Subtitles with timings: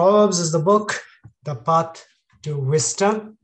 [0.00, 0.98] Proverbs is the book,
[1.44, 2.06] The Path
[2.44, 3.36] to Wisdom.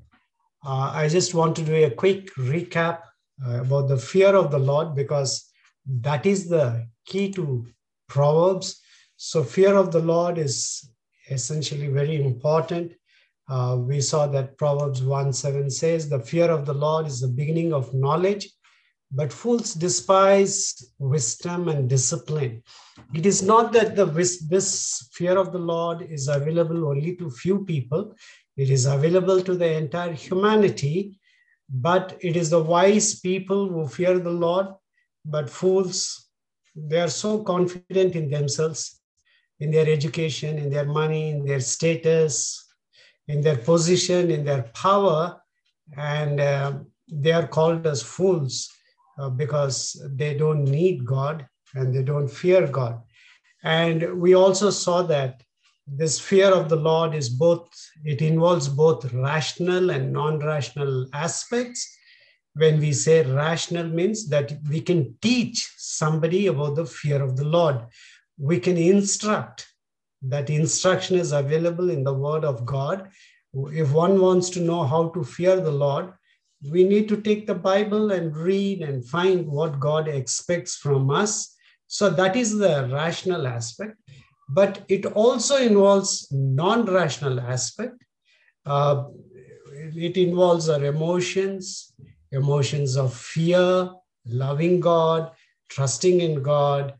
[0.64, 3.00] Uh, I just want to do a quick recap
[3.46, 5.52] uh, about the fear of the Lord because
[6.00, 7.66] that is the key to
[8.08, 8.80] Proverbs.
[9.18, 10.90] So, fear of the Lord is
[11.28, 12.94] essentially very important.
[13.50, 17.28] Uh, we saw that Proverbs 1 7 says, The fear of the Lord is the
[17.28, 18.48] beginning of knowledge,
[19.12, 22.62] but fools despise wisdom and discipline.
[23.14, 27.64] It is not that the this fear of the Lord is available only to few
[27.64, 28.14] people.
[28.56, 31.18] It is available to the entire humanity,
[31.68, 34.66] but it is the wise people who fear the Lord,
[35.24, 36.28] but fools,
[36.74, 39.00] they are so confident in themselves,
[39.60, 42.66] in their education, in their money, in their status,
[43.28, 45.40] in their position, in their power,
[45.96, 48.70] and uh, they are called as fools
[49.18, 53.00] uh, because they don't need God and they don't fear God.
[53.62, 55.42] And we also saw that
[55.86, 57.68] this fear of the Lord is both,
[58.04, 61.96] it involves both rational and non rational aspects.
[62.54, 67.44] When we say rational means that we can teach somebody about the fear of the
[67.44, 67.86] Lord.
[68.38, 69.66] We can instruct.
[70.22, 73.10] That instruction is available in the Word of God.
[73.54, 76.12] If one wants to know how to fear the Lord,
[76.62, 81.54] we need to take the Bible and read and find what God expects from us.
[81.86, 83.96] So that is the rational aspect.
[84.48, 88.02] But it also involves non-rational aspect.
[88.64, 89.04] Uh,
[89.94, 91.92] it involves our emotions,
[92.32, 93.90] emotions of fear,
[94.24, 95.32] loving God,
[95.68, 96.94] trusting in God,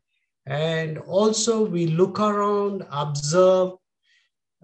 [0.47, 3.73] and also we look around, observe.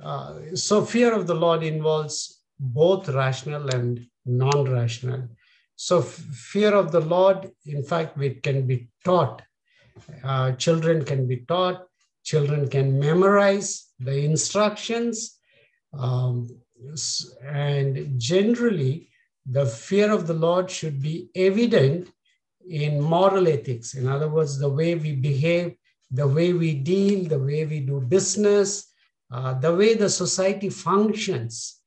[0.03, 5.29] Uh, so fear of the Lord involves both rational and non rational.
[5.77, 9.43] So, fear of the Lord, in fact, we can be taught.
[10.23, 11.87] Uh, children can be taught,
[12.23, 15.39] children can memorize the instructions.
[15.93, 16.49] Um,
[17.45, 19.09] and generally,
[19.47, 22.11] the fear of the Lord should be evident
[22.69, 23.95] in moral ethics.
[23.95, 25.75] In other words, the way we behave,
[26.11, 28.93] the way we deal, the way we do business,
[29.33, 31.82] uh, the way the society functions.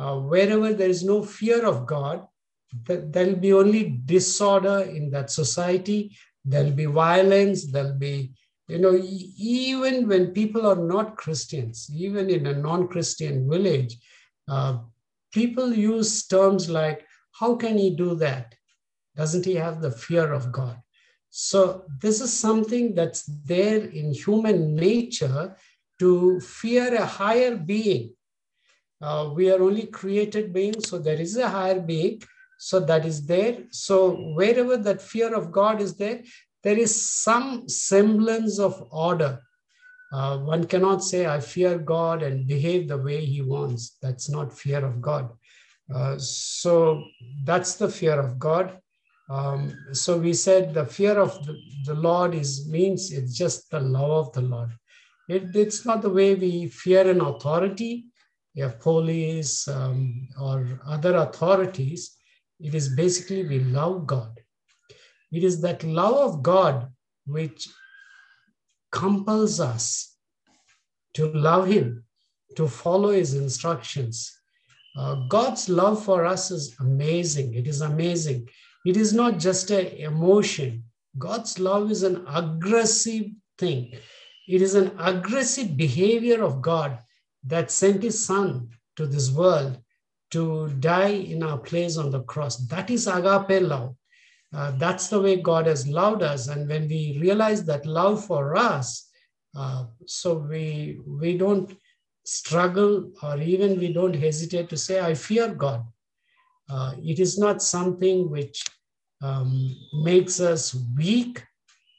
[0.00, 2.26] Uh, wherever there is no fear of God,
[2.86, 6.16] th- there'll be only disorder in that society.
[6.42, 7.70] There'll be violence.
[7.70, 8.32] There'll be,
[8.66, 13.98] you know, e- even when people are not Christians, even in a non Christian village,
[14.48, 14.78] uh,
[15.34, 17.06] people use terms like,
[17.38, 18.54] how can he do that?
[19.16, 20.80] Doesn't he have the fear of God?
[21.28, 25.56] So, this is something that's there in human nature
[25.98, 28.14] to fear a higher being
[29.02, 32.22] uh, we are only created beings, so there is a higher being.
[32.58, 33.64] So that is there.
[33.70, 36.22] So wherever that fear of God is there,
[36.62, 39.42] there is some semblance of order.
[40.12, 43.96] Uh, one cannot say, I fear God and behave the way he wants.
[44.02, 45.30] That's not fear of God.
[45.92, 47.04] Uh, so
[47.44, 48.78] that's the fear of God.
[49.30, 51.56] Um, so we said the fear of the,
[51.86, 54.70] the, Lord is means it's just the love of the Lord.
[55.28, 58.09] It, it's not the way we fear an authority
[58.54, 62.16] if police um, or other authorities,
[62.58, 64.40] it is basically we love God.
[65.32, 66.90] It is that love of God
[67.26, 67.68] which
[68.90, 70.16] compels us
[71.14, 72.04] to love Him,
[72.56, 74.36] to follow His instructions.
[74.96, 77.54] Uh, God's love for us is amazing.
[77.54, 78.48] It is amazing.
[78.84, 80.84] It is not just an emotion.
[81.18, 83.26] God's love is an aggressive
[83.58, 83.92] thing.
[84.48, 86.98] It is an aggressive behavior of God
[87.44, 89.78] that sent his son to this world
[90.30, 92.56] to die in our place on the cross.
[92.68, 93.96] That is agape love.
[94.52, 96.48] Uh, that's the way God has loved us.
[96.48, 99.08] And when we realize that love for us,
[99.56, 101.76] uh, so we we don't
[102.24, 105.84] struggle or even we don't hesitate to say, I fear God.
[106.68, 108.62] Uh, it is not something which
[109.22, 111.42] um, makes us weak.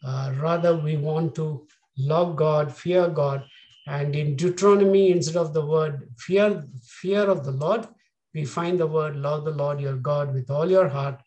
[0.05, 3.45] Uh, rather, we want to love God, fear God,
[3.87, 7.87] and in Deuteronomy, instead of the word fear, fear of the Lord,
[8.33, 11.21] we find the word love the Lord your God with all your heart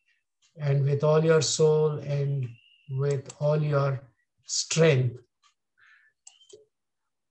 [0.58, 2.48] and with all your soul and
[2.90, 4.02] with all your
[4.44, 5.18] strength.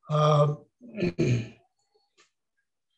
[0.09, 0.55] Uh,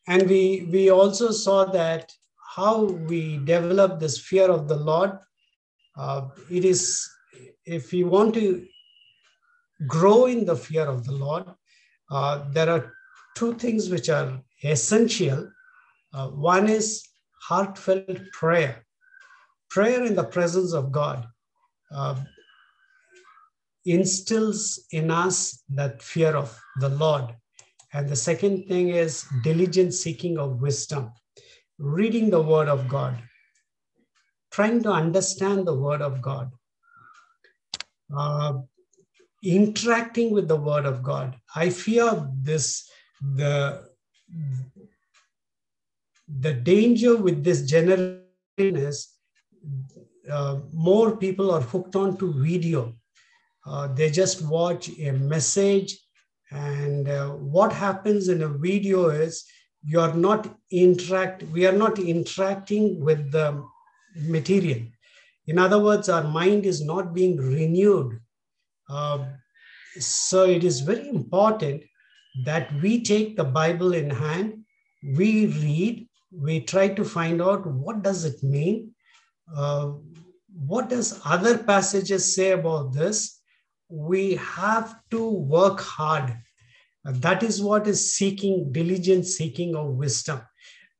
[0.08, 2.12] and we we also saw that
[2.56, 5.12] how we develop this fear of the Lord.
[5.96, 7.08] Uh, it is
[7.64, 8.66] if we want to
[9.86, 11.44] grow in the fear of the Lord,
[12.10, 12.92] uh, there are
[13.36, 15.50] two things which are essential.
[16.12, 17.06] Uh, one is
[17.42, 18.84] heartfelt prayer,
[19.70, 21.26] prayer in the presence of God.
[21.94, 22.16] Uh,
[23.86, 27.34] instills in us that fear of the Lord.
[27.92, 31.12] And the second thing is diligent seeking of wisdom,
[31.78, 33.16] reading the word of God,
[34.50, 36.50] trying to understand the word of God,
[38.14, 38.54] uh,
[39.46, 41.36] interacting with the word of God.
[41.54, 42.90] I fear this,
[43.20, 43.88] the,
[46.40, 48.22] the danger with this generation
[48.58, 49.08] is
[50.30, 52.94] uh, more people are hooked on to video.
[53.64, 55.96] Uh, they just watch a message
[56.50, 59.44] and uh, what happens in a video is
[59.84, 63.64] you're not interact we are not interacting with the
[64.16, 64.80] material
[65.46, 68.20] in other words our mind is not being renewed
[68.88, 69.24] uh,
[69.98, 71.82] so it is very important
[72.44, 74.58] that we take the bible in hand
[75.16, 78.90] we read we try to find out what does it mean
[79.56, 79.90] uh,
[80.66, 83.36] what does other passages say about this
[83.88, 86.36] we have to work hard.
[87.04, 90.40] That is what is seeking, diligent seeking of wisdom.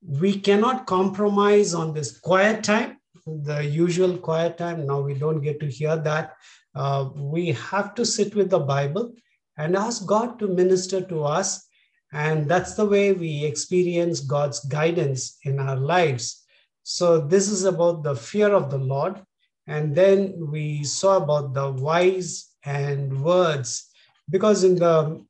[0.02, 4.86] We cannot compromise on this quiet time, the usual quiet time.
[4.86, 6.34] Now we don't get to hear that.
[6.76, 9.14] Uh, we have to sit with the Bible
[9.56, 11.66] and ask God to minister to us.
[12.12, 16.44] And that's the way we experience God's guidance in our lives.
[16.82, 19.20] So, this is about the fear of the Lord.
[19.66, 23.88] And then we saw about the wise and words
[24.28, 25.24] because in the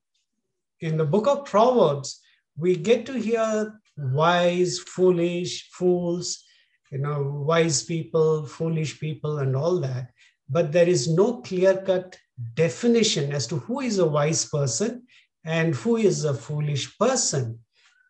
[0.81, 2.21] in the book of proverbs
[2.57, 6.43] we get to hear wise foolish fools
[6.91, 10.11] you know wise people foolish people and all that
[10.49, 12.17] but there is no clear cut
[12.55, 15.03] definition as to who is a wise person
[15.45, 17.59] and who is a foolish person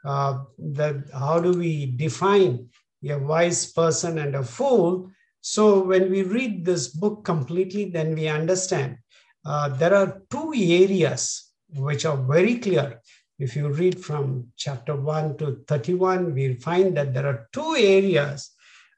[0.04, 2.68] uh, that how do we define
[3.08, 5.10] a wise person and a fool
[5.40, 8.98] so when we read this book completely then we understand
[9.46, 13.00] uh, there are two areas which are very clear.
[13.38, 18.50] If you read from chapter 1 to 31, we find that there are two areas.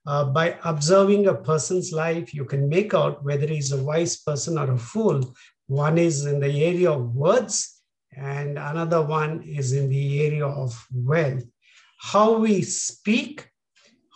[0.08, 4.56] Uh, by observing a person's life, you can make out whether he's a wise person
[4.56, 5.20] or a fool.
[5.66, 7.82] One is in the area of words,
[8.16, 11.44] and another one is in the area of wealth.
[12.00, 13.50] How we speak,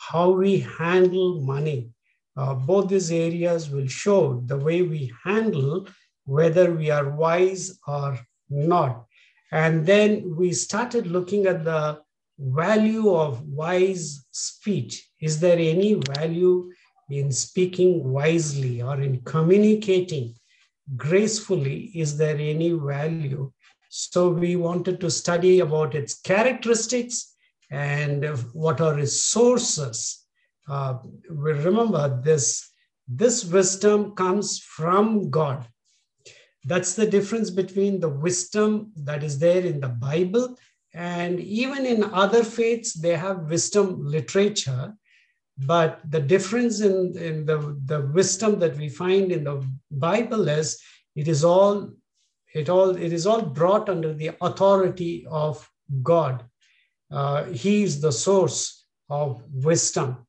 [0.09, 1.91] how we handle money.
[2.39, 5.87] Uh, both these areas will show the way we handle
[6.25, 8.19] whether we are wise or
[8.49, 9.05] not.
[9.51, 12.01] And then we started looking at the
[12.43, 15.09] value of wise speech.
[15.21, 16.73] Is there any value
[17.11, 20.35] in speaking wisely or in communicating
[20.97, 21.93] gracefully?
[21.95, 23.53] Is there any value?
[23.89, 27.35] So we wanted to study about its characteristics
[27.71, 30.25] and what are its sources.
[30.69, 30.99] Uh,
[31.31, 32.71] we remember this,
[33.07, 35.67] this wisdom comes from God.
[36.65, 40.57] That's the difference between the wisdom that is there in the Bible
[40.95, 44.95] and even in other faiths, they have wisdom literature.
[45.59, 50.81] But the difference in, in the, the wisdom that we find in the Bible is
[51.15, 51.91] it is all
[52.55, 55.69] it all it is all brought under the authority of
[56.03, 56.45] God.
[57.11, 60.27] Uh, he is the source of wisdom.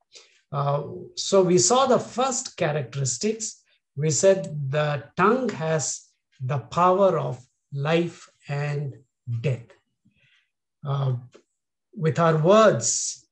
[0.52, 0.84] Uh,
[1.16, 3.64] so we saw the first characteristics.
[3.96, 6.10] We said the tongue has
[6.42, 7.44] the power of
[7.74, 8.96] life and
[9.42, 9.66] death.
[10.86, 11.14] Uh,
[11.96, 13.26] with our words,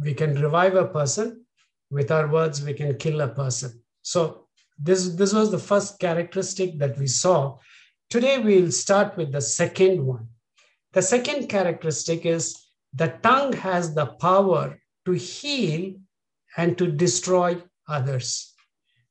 [0.00, 1.44] we can revive a person.
[1.90, 3.82] With our words, we can kill a person.
[4.02, 4.46] So
[4.78, 7.58] this, this was the first characteristic that we saw.
[8.10, 10.28] Today, we'll start with the second one.
[10.92, 12.56] The second characteristic is
[12.94, 15.94] the tongue has the power to heal
[16.56, 18.54] and to destroy others.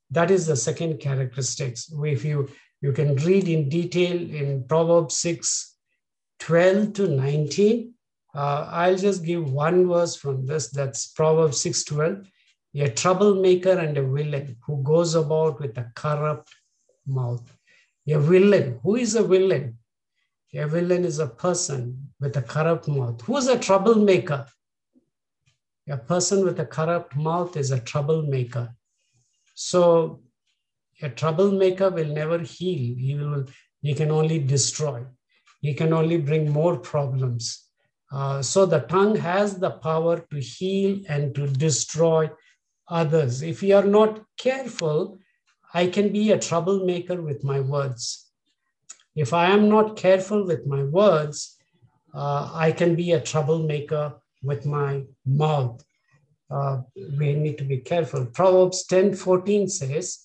[0.10, 1.92] That is the second characteristics.
[2.04, 2.50] If you,
[2.82, 5.77] you can read in detail in Proverbs 6,
[6.40, 7.94] 12 to 19.
[8.34, 10.70] Uh, I'll just give one verse from this.
[10.70, 12.32] That's Proverbs 6, 12.
[12.76, 16.54] A troublemaker and a villain who goes about with a corrupt
[17.06, 17.52] mouth.
[18.08, 18.80] A villain.
[18.84, 19.78] Who is a villain?
[20.54, 23.22] A villain is a person with a corrupt mouth.
[23.22, 24.46] Who is a troublemaker?
[25.90, 28.76] A person with a corrupt mouth is a troublemaker.
[29.56, 30.22] So
[31.02, 32.96] a troublemaker will never heal.
[32.98, 33.46] He will
[33.82, 35.06] he can only destroy.
[35.60, 37.66] He can only bring more problems.
[38.12, 42.30] Uh, so the tongue has the power to heal and to destroy
[42.88, 43.42] others.
[43.42, 45.18] If we are not careful,
[45.74, 48.32] I can be a troublemaker with my words.
[49.16, 51.58] If I am not careful with my words,
[52.14, 55.84] uh, I can be a troublemaker with my mouth
[56.50, 56.82] uh,
[57.18, 58.26] we need to be careful.
[58.26, 60.20] Proverbs 10 14 says,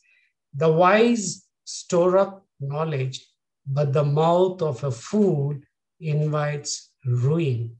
[0.54, 3.26] The wise store up knowledge,
[3.66, 5.56] but the mouth of a fool
[6.00, 7.76] invites ruin.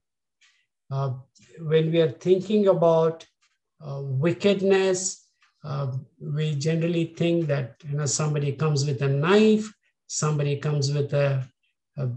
[0.91, 1.15] Uh,
[1.61, 3.27] when we are thinking about
[3.85, 5.27] uh, wickedness,
[5.65, 9.73] uh, we generally think that you know somebody comes with a knife,
[10.07, 11.47] somebody comes with a,
[11.97, 12.09] a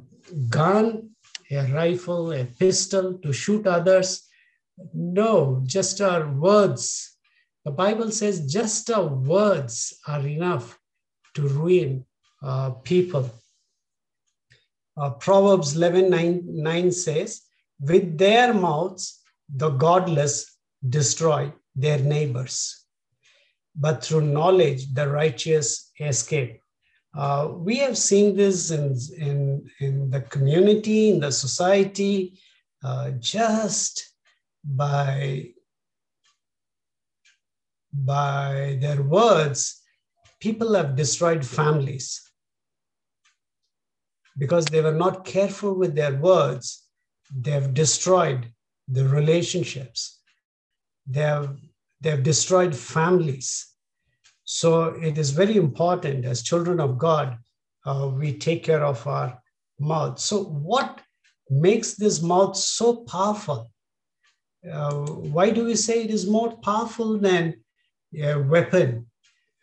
[0.50, 1.10] gun,
[1.52, 4.28] a rifle, a pistol to shoot others.
[4.94, 7.18] No, just our words.
[7.64, 10.78] The Bible says just our words are enough
[11.36, 12.06] to ruin
[12.44, 13.30] uh, people.
[14.98, 17.42] Uh, Proverbs 11 9, 9 says,
[17.80, 19.22] With their mouths,
[19.54, 22.86] the godless destroy their neighbors,
[23.76, 26.62] but through knowledge, the righteous escape.
[27.14, 32.40] Uh, we have seen this in, in, in the community, in the society,
[32.84, 34.14] uh, just
[34.64, 35.50] by,
[37.94, 39.82] by their words,
[40.40, 42.25] people have destroyed families
[44.38, 46.84] because they were not careful with their words.
[47.34, 48.52] They have destroyed
[48.88, 50.20] the relationships.
[51.08, 51.58] They have,
[52.02, 53.68] they have destroyed families.
[54.44, 57.38] So it is very important as children of God,
[57.86, 59.42] uh, we take care of our
[59.80, 60.20] mouth.
[60.20, 61.02] So, what
[61.50, 63.72] makes this mouth so powerful?
[64.70, 67.64] Uh, why do we say it is more powerful than
[68.20, 69.08] a weapon?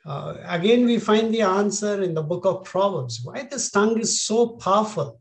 [0.05, 3.21] Uh, again, we find the answer in the book of Proverbs.
[3.23, 5.21] Why this tongue is so powerful?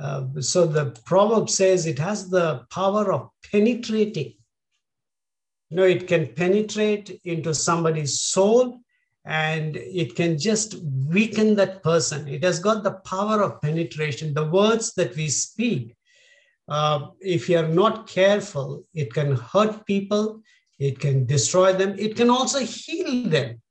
[0.00, 4.34] Uh, so the proverb says it has the power of penetrating.
[5.70, 8.80] You know, it can penetrate into somebody's soul
[9.24, 10.76] and it can just
[11.08, 12.28] weaken that person.
[12.28, 14.34] It has got the power of penetration.
[14.34, 15.96] The words that we speak,
[16.68, 20.42] uh, if you are not careful, it can hurt people,
[20.78, 23.61] it can destroy them, it can also heal them.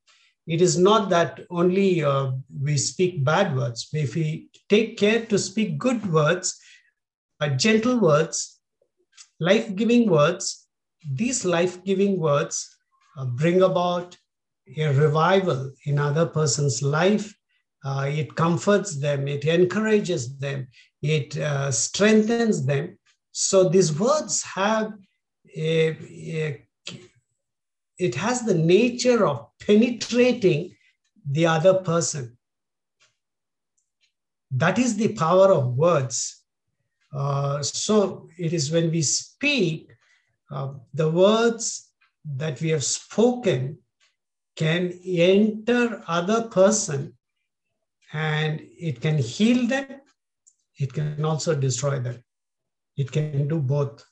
[0.52, 2.32] It is not that only uh,
[2.62, 3.88] we speak bad words.
[3.94, 6.60] If we take care to speak good words,
[7.40, 8.60] uh, gentle words,
[9.40, 10.68] life giving words,
[11.10, 12.70] these life giving words
[13.18, 14.18] uh, bring about
[14.78, 17.34] a revival in other person's life.
[17.86, 20.68] Uh, it comforts them, it encourages them,
[21.02, 23.00] it uh, strengthens them.
[23.32, 24.92] So these words have
[25.56, 25.98] a,
[26.44, 26.66] a,
[28.02, 30.76] it has the nature of penetrating
[31.30, 32.38] the other person.
[34.50, 36.44] That is the power of words.
[37.14, 39.92] Uh, so it is when we speak,
[40.50, 41.92] uh, the words
[42.38, 43.78] that we have spoken
[44.56, 47.14] can enter other person
[48.14, 50.02] and it can heal them
[50.78, 52.22] it can also destroy them
[52.98, 54.04] it can do both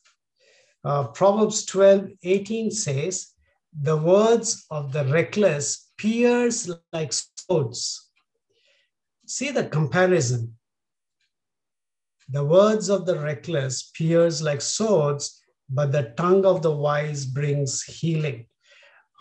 [0.85, 3.33] uh, proverbs 12 18 says
[3.77, 8.09] the words of the reckless pierce like swords.
[9.27, 10.55] See the comparison.
[12.29, 17.83] The words of the reckless pierce like swords but the tongue of the wise brings
[17.83, 18.45] healing.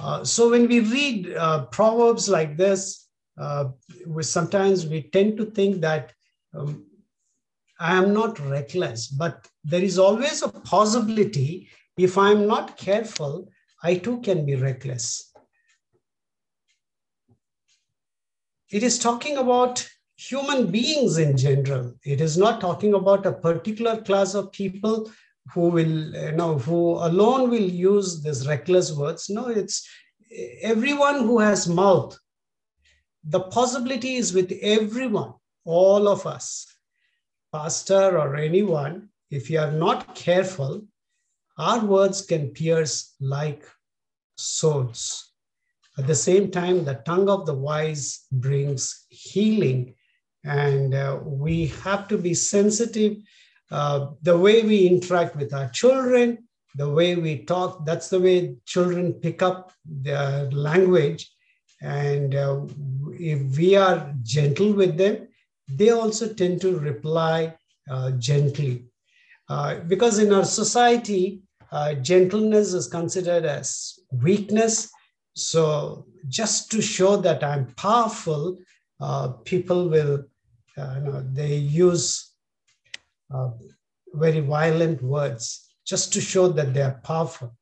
[0.00, 3.66] Uh, so when we read uh, proverbs like this, uh,
[4.06, 6.12] we, sometimes we tend to think that
[6.54, 6.84] um,
[7.80, 13.48] I am not reckless, but there is always a possibility if I'm not careful,
[13.82, 15.32] I too can be reckless.
[18.70, 21.94] It is talking about human beings in general.
[22.04, 25.10] It is not talking about a particular class of people
[25.54, 29.88] who will you know who alone will use these reckless words no it's
[30.62, 32.18] everyone who has mouth
[33.24, 35.32] the possibility is with everyone
[35.64, 36.66] all of us
[37.52, 40.82] pastor or anyone if you are not careful
[41.58, 43.64] our words can pierce like
[44.36, 45.32] swords
[45.98, 49.94] at the same time the tongue of the wise brings healing
[50.44, 53.16] and uh, we have to be sensitive
[53.70, 58.56] uh, the way we interact with our children, the way we talk, that's the way
[58.64, 61.30] children pick up their language.
[61.82, 62.62] And uh,
[63.12, 65.28] if we are gentle with them,
[65.68, 67.54] they also tend to reply
[67.90, 68.86] uh, gently.
[69.48, 74.90] Uh, because in our society, uh, gentleness is considered as weakness.
[75.34, 78.58] So, just to show that I'm powerful,
[79.44, 80.24] people will,
[80.76, 82.32] you know, they use
[83.32, 83.50] uh,
[84.14, 87.56] very violent words just to show that they are powerful.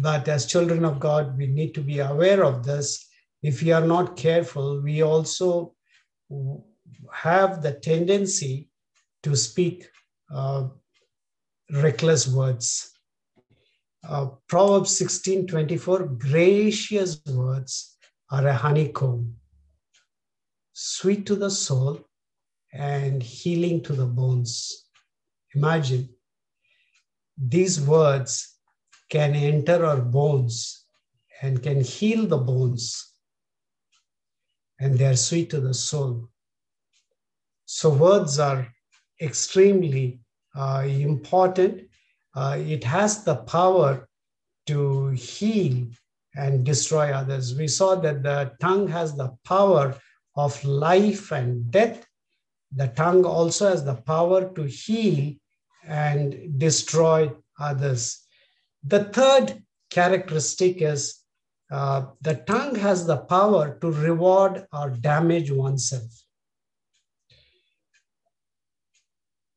[0.00, 3.06] But as children of God, we need to be aware of this.
[3.42, 5.74] If we are not careful, we also
[7.12, 8.70] have the tendency
[9.22, 9.88] to speak
[10.32, 10.68] uh,
[11.70, 12.90] reckless words.
[14.06, 17.96] Uh, Proverbs 16 24, gracious words
[18.30, 19.34] are a honeycomb,
[20.72, 22.00] sweet to the soul
[22.72, 24.86] and healing to the bones.
[25.54, 26.08] Imagine
[27.38, 28.58] these words
[29.08, 30.84] can enter our bones
[31.42, 33.12] and can heal the bones,
[34.80, 36.28] and they are sweet to the soul.
[37.64, 38.68] So, words are
[39.20, 40.23] extremely
[40.54, 41.88] uh, important.
[42.34, 44.08] Uh, it has the power
[44.66, 45.86] to heal
[46.36, 47.54] and destroy others.
[47.54, 49.94] We saw that the tongue has the power
[50.36, 52.06] of life and death.
[52.74, 55.34] The tongue also has the power to heal
[55.86, 58.26] and destroy others.
[58.82, 61.20] The third characteristic is
[61.70, 66.23] uh, the tongue has the power to reward or damage oneself.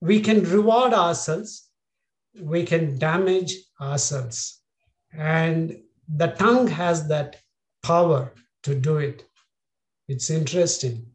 [0.01, 1.69] We can reward ourselves,
[2.39, 4.61] we can damage ourselves.
[5.11, 7.37] And the tongue has that
[7.83, 9.25] power to do it.
[10.07, 11.07] It's interesting.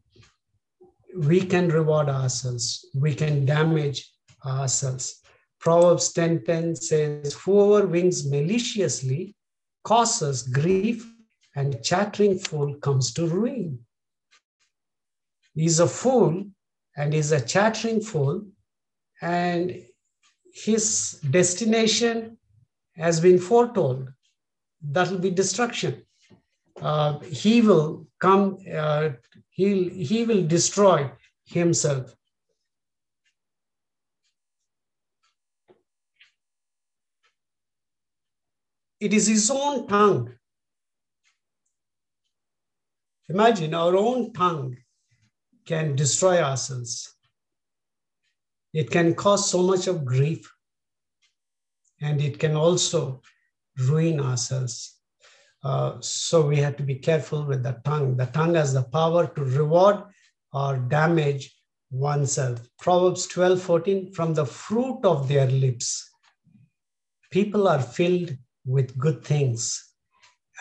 [1.15, 4.11] We can reward ourselves, we can damage
[4.45, 5.21] ourselves.
[5.59, 9.35] Proverbs 10:10 says, Whoever wings maliciously
[9.83, 11.09] causes grief,
[11.55, 13.85] and chattering fool comes to ruin.
[15.53, 16.45] He's a fool
[16.97, 18.45] and he's a chattering fool,
[19.23, 19.81] and
[20.53, 22.37] his destination
[22.97, 24.11] has been foretold.
[24.81, 26.03] That will be destruction.
[26.81, 29.11] Uh, he will come, uh,
[29.49, 31.09] he'll, he will destroy
[31.45, 32.13] himself.
[38.99, 40.33] It is his own tongue.
[43.29, 44.75] Imagine our own tongue
[45.65, 47.15] can destroy ourselves.
[48.73, 50.51] It can cause so much of grief,
[52.01, 53.21] and it can also
[53.77, 54.99] ruin ourselves.
[55.63, 58.17] Uh, so we have to be careful with the tongue.
[58.17, 60.03] The tongue has the power to reward
[60.51, 61.55] or damage
[61.91, 62.59] oneself.
[62.79, 66.09] Proverbs 12 14, from the fruit of their lips,
[67.31, 69.93] people are filled with good things,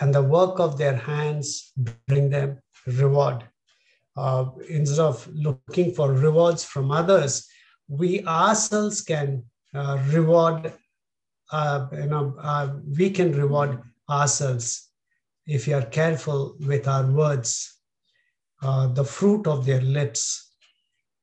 [0.01, 1.73] and the work of their hands
[2.07, 3.45] bring them reward.
[4.15, 7.49] Uh, instead of looking for rewards from others,
[7.93, 10.73] we ourselves can uh, reward,
[11.53, 14.89] uh, you know, uh, we can reward ourselves
[15.47, 17.81] if we are careful with our words.
[18.63, 20.55] Uh, the fruit of their lips,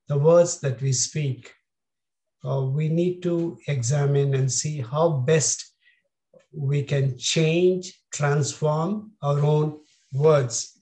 [0.09, 1.51] the words that we speak,
[2.47, 5.73] uh, we need to examine and see how best
[6.51, 9.79] we can change, transform our own
[10.13, 10.77] words.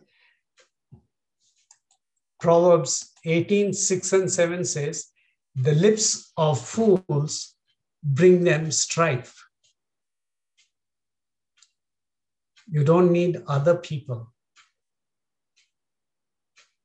[2.41, 5.12] Proverbs 18, 6 and 7 says,
[5.59, 7.55] The lips of fools
[8.03, 9.43] bring them strife.
[12.69, 14.31] You don't need other people.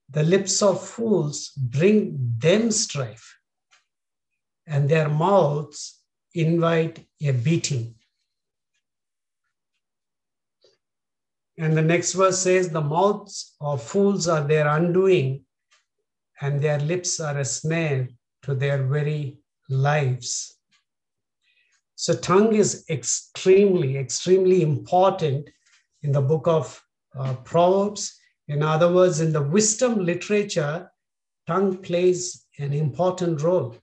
[0.08, 3.36] The lips of fools bring them strife,
[4.66, 6.00] and their mouths
[6.32, 7.96] invite a beating.
[11.58, 15.44] And the next verse says, The mouths of fools are their undoing,
[16.40, 18.08] and their lips are a snare
[18.42, 20.58] to their very lives.
[21.94, 25.48] So, tongue is extremely, extremely important
[26.02, 26.82] in the book of
[27.16, 28.18] uh, Proverbs.
[28.48, 30.90] In other words, in the wisdom literature,
[31.46, 33.76] tongue plays an important role.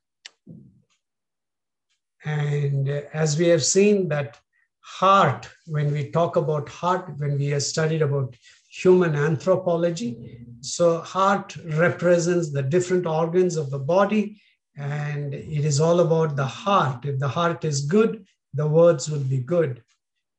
[2.26, 4.38] And as we have seen that
[4.82, 8.36] heart, when we talk about heart, when we have studied about
[8.70, 14.42] human anthropology, so heart represents the different organs of the body,
[14.80, 17.06] and it is all about the heart.
[17.06, 19.84] If the heart is good, the words will be good.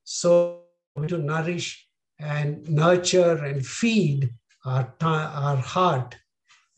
[0.04, 0.62] So
[1.06, 1.86] to nourish
[2.18, 4.30] and nurture and feed
[4.64, 6.16] our, our heart.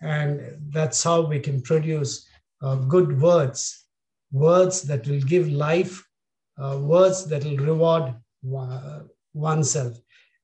[0.00, 2.26] And that's how we can produce
[2.62, 3.86] uh, good words,
[4.32, 6.04] words that will give life
[6.60, 8.14] uh, words that will reward
[9.32, 9.96] oneself.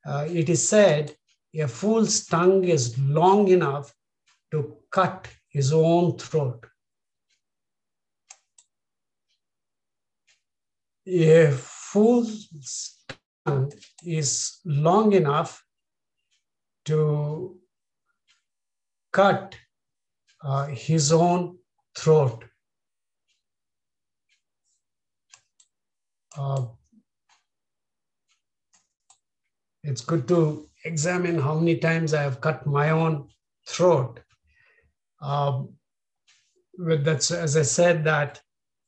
[0.06, 1.14] Uh, it is said,
[1.54, 3.92] a fool's tongue is long enough
[4.52, 6.64] to cut his own throat.
[11.08, 12.98] A fool's
[13.46, 13.72] tongue
[14.04, 15.64] is long enough
[16.84, 17.58] to
[19.12, 19.56] cut
[20.42, 21.58] uh, his own
[21.96, 22.44] throat.
[26.38, 26.64] uh,
[29.82, 33.28] it's good to examine how many times I have cut my own
[33.66, 34.20] throat.
[35.20, 35.74] Um,
[36.78, 38.40] that's as I said that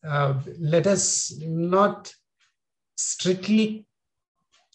[0.07, 2.13] uh, let us not
[2.97, 3.87] strictly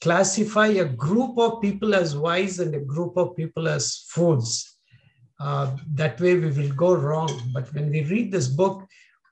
[0.02, 4.78] classify a group of people as wise and a group of people as fools.
[5.40, 7.32] Uh, that way we will go wrong.
[7.54, 8.88] But when we read this book,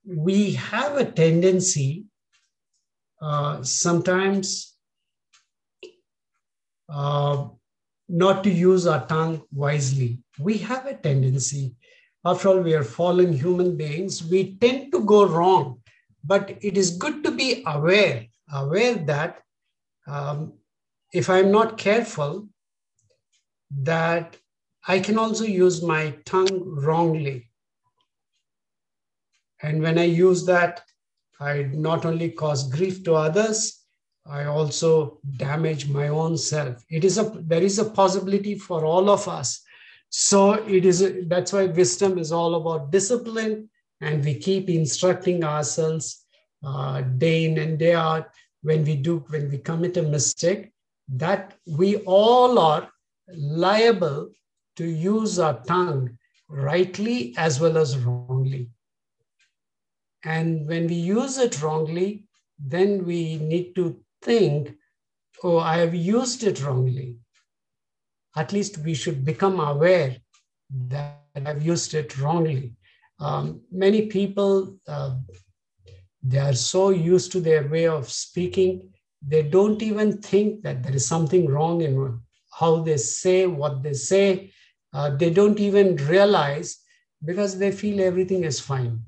[0.05, 2.05] we have a tendency
[3.21, 4.75] uh, sometimes
[6.89, 7.47] uh,
[8.09, 10.19] not to use our tongue wisely.
[10.39, 11.75] We have a tendency.
[12.25, 14.23] After all, we are fallen human beings.
[14.23, 15.82] We tend to go wrong.
[16.23, 19.41] But it is good to be aware, aware that
[20.07, 20.53] um,
[21.11, 22.47] if I'm not careful,
[23.81, 24.37] that
[24.87, 27.49] I can also use my tongue wrongly.
[29.61, 30.81] And when I use that,
[31.39, 33.83] I not only cause grief to others,
[34.25, 36.83] I also damage my own self.
[36.89, 39.61] It is a there is a possibility for all of us.
[40.09, 43.69] So it is a, that's why wisdom is all about discipline,
[44.03, 46.25] and we keep instructing ourselves
[46.65, 48.29] uh, day in and day out
[48.61, 50.71] when we do when we commit a mistake
[51.07, 52.89] that we all are
[53.27, 54.29] liable
[54.75, 56.17] to use our tongue
[56.49, 58.69] rightly as well as wrongly.
[60.23, 62.25] And when we use it wrongly,
[62.57, 64.73] then we need to think,
[65.43, 67.17] oh, I have used it wrongly.
[68.35, 70.15] At least we should become aware
[70.87, 72.75] that I've used it wrongly.
[73.23, 75.15] Um, many people, uh,
[76.21, 78.89] they are so used to their way of speaking,
[79.25, 82.19] they don't even think that there is something wrong in
[82.59, 84.51] how they say what they say.
[84.91, 86.79] Uh, they don't even realize
[87.23, 88.99] because they feel everything is fine.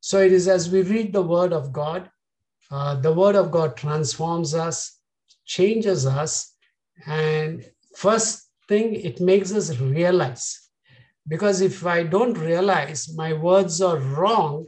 [0.00, 2.10] So it is as we read the word of God,
[2.70, 4.98] uh, the word of God transforms us,
[5.46, 6.54] changes us,
[7.06, 7.64] and
[7.96, 10.61] first thing, it makes us realize.
[11.26, 14.66] Because if I don't realize my words are wrong,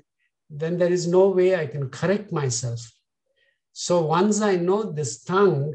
[0.49, 2.81] then there is no way I can correct myself.
[3.73, 5.75] So once I know this tongue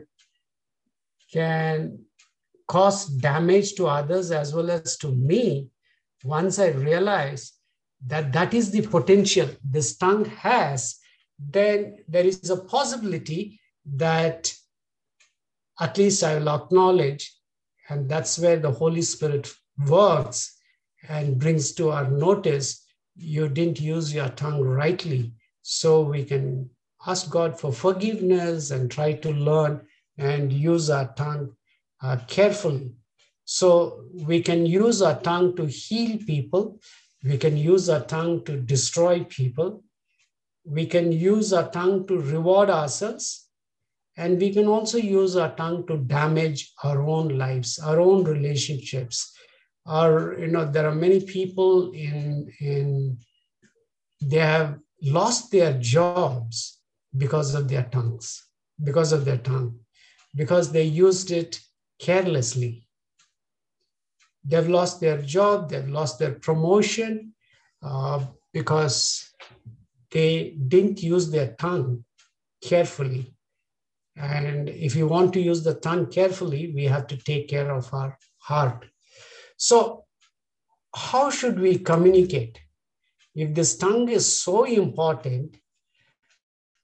[1.33, 1.99] can
[2.67, 5.67] cause damage to others as well as to me,
[6.23, 7.53] once I realize
[8.07, 10.97] that that is the potential this tongue has,
[11.37, 14.53] then there is a possibility that
[15.79, 17.35] at least I will acknowledge,
[17.89, 19.51] and that's where the Holy Spirit
[19.87, 20.58] works
[21.07, 22.85] and brings to our notice
[23.15, 25.33] you didn't use your tongue rightly.
[25.61, 26.69] So we can
[27.05, 29.85] ask God for forgiveness and try to learn
[30.17, 31.53] and use our tongue
[32.01, 32.91] uh, carefully.
[33.45, 36.79] So we can use our tongue to heal people
[37.23, 39.83] we can use our tongue to destroy people.
[40.65, 43.47] We can use our tongue to reward ourselves.
[44.15, 49.33] And we can also use our tongue to damage our own lives, our own relationships.
[49.89, 53.17] Our, you know, there are many people in, in
[54.21, 56.79] they have lost their jobs
[57.17, 58.45] because of their tongues,
[58.83, 59.79] because of their tongue,
[60.35, 61.59] because they used it
[61.99, 62.87] carelessly
[64.49, 67.33] they've lost their job, they've lost their promotion
[67.83, 69.31] uh, because
[70.11, 72.03] they didn't use their tongue
[72.63, 73.33] carefully.
[74.15, 77.93] And if you want to use the tongue carefully, we have to take care of
[77.93, 78.85] our heart.
[79.59, 80.05] So,
[80.95, 82.57] how should we communicate?
[83.35, 85.57] If this tongue is so important,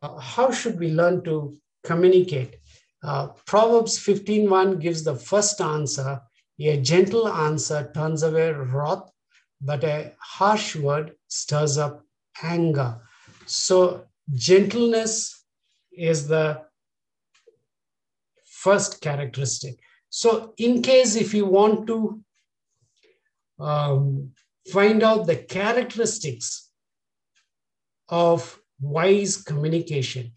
[0.01, 2.57] uh, how should we learn to communicate?
[3.01, 6.21] Uh, Proverbs 15:1 gives the first answer
[6.59, 9.09] a gentle answer turns away wrath,
[9.61, 12.03] but a harsh word stirs up
[12.43, 12.99] anger.
[13.45, 15.45] So, gentleness
[15.93, 16.61] is the
[18.43, 19.79] first characteristic.
[20.09, 22.24] So, in case if you want to
[23.59, 24.31] um,
[24.71, 26.69] find out the characteristics
[28.09, 30.31] of wise communication,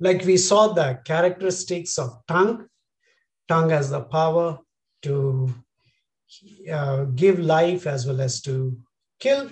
[0.00, 2.66] like we saw the characteristics of tongue,
[3.48, 4.58] tongue has the power
[5.02, 5.52] to
[6.70, 8.78] uh, give life as well as to
[9.18, 9.50] kill.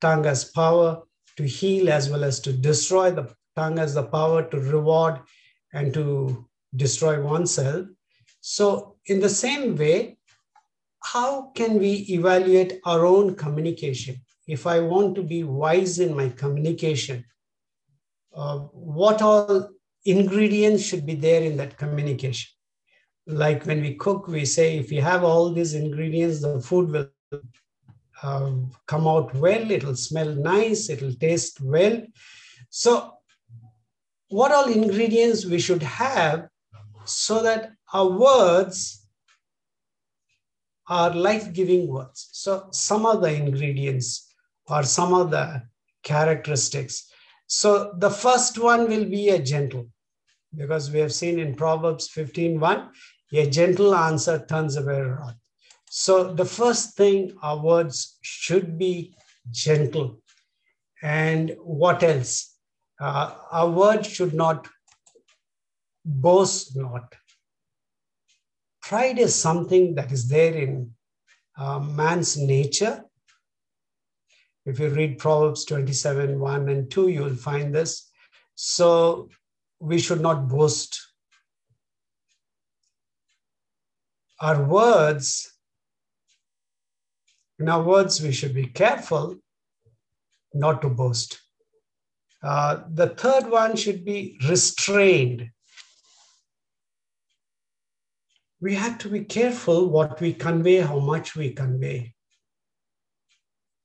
[0.00, 1.02] Tongue has power
[1.36, 3.10] to heal as well as to destroy.
[3.10, 5.20] The tongue has the power to reward
[5.72, 7.86] and to destroy oneself.
[8.40, 10.17] So, in the same way,
[11.02, 14.16] how can we evaluate our own communication?
[14.46, 17.24] If I want to be wise in my communication,
[18.34, 19.68] uh, what all
[20.04, 22.48] ingredients should be there in that communication?
[23.28, 27.08] like when we cook, we say if you have all these ingredients, the food will
[28.22, 28.52] uh,
[28.86, 32.02] come out well, it'll smell nice, it'll taste well.
[32.70, 33.12] So,
[34.30, 36.48] what all ingredients we should have
[37.04, 38.97] so that our words
[40.88, 42.28] are life giving words?
[42.32, 44.32] So, some of the ingredients
[44.68, 45.62] or some of the
[46.02, 47.10] characteristics.
[47.46, 49.88] So, the first one will be a gentle
[50.56, 52.90] because we have seen in Proverbs 15 1,
[53.34, 55.36] a gentle answer turns away wrath.
[55.90, 59.14] So, the first thing, our words should be
[59.50, 60.20] gentle.
[61.02, 62.54] And what else?
[63.00, 64.68] Uh, our words should not
[66.04, 67.14] boast not.
[68.88, 70.94] Pride is something that is there in
[71.58, 73.04] uh, man's nature.
[74.64, 78.10] If you read Proverbs 27 1 and 2, you will find this.
[78.54, 79.28] So
[79.78, 80.98] we should not boast.
[84.40, 85.52] Our words,
[87.58, 89.36] in our words, we should be careful
[90.54, 91.38] not to boast.
[92.42, 95.50] Uh, the third one should be restrained
[98.60, 102.12] we have to be careful what we convey, how much we convey.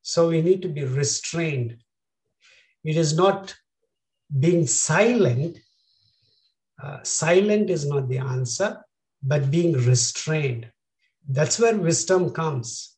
[0.02, 1.78] So we need to be restrained.
[2.84, 3.56] It is not
[4.40, 5.60] being silent.
[6.82, 8.84] Uh, silent is not the answer,
[9.22, 10.70] but being restrained.
[11.30, 12.98] That's where wisdom comes.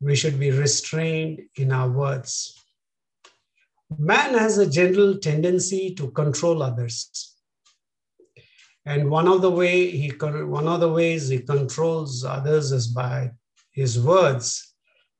[0.00, 2.54] We should be restrained in our words.
[3.98, 7.35] Man has a general tendency to control others
[8.86, 13.32] and one of the way he one of the ways he controls others is by
[13.72, 14.74] his words.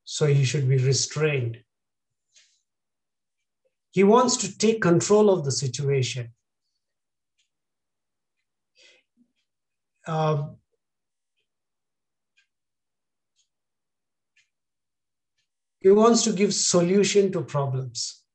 [0.04, 1.58] So he should be restrained.
[3.90, 6.32] He wants to take control of the situation.
[10.06, 10.50] Uh,
[15.80, 18.25] he wants to give solution to problems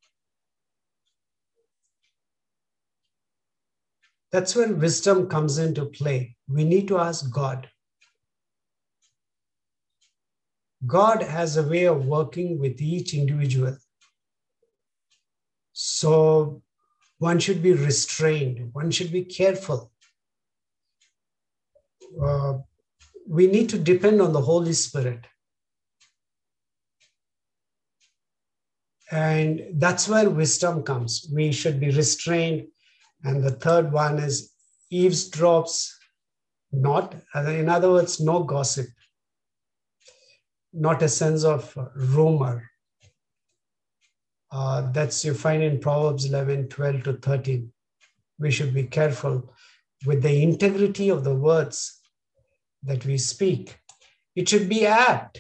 [4.32, 6.38] That's where wisdom comes into play.
[6.48, 7.70] We need to ask God.
[10.88, 13.78] God has a way of working with each individual.
[15.74, 16.62] So
[17.20, 19.92] one should be restrained, one should be careful.
[22.22, 22.60] Uh,
[23.28, 25.26] we need to depend on the Holy Spirit.
[29.12, 31.30] And that's where wisdom comes.
[31.34, 32.68] We should be restrained
[33.24, 34.52] and the third one is
[34.92, 35.92] eavesdrops
[36.72, 37.16] not.
[37.36, 38.88] In other words, no gossip,
[40.74, 42.70] not a sense of rumor.
[44.52, 47.72] Uh, that's you find in Proverbs 11, 12 to 13.
[48.40, 49.54] We should be careful
[50.06, 52.00] with the integrity of the words
[52.84, 53.78] that we speak.
[54.36, 55.40] It should be apt.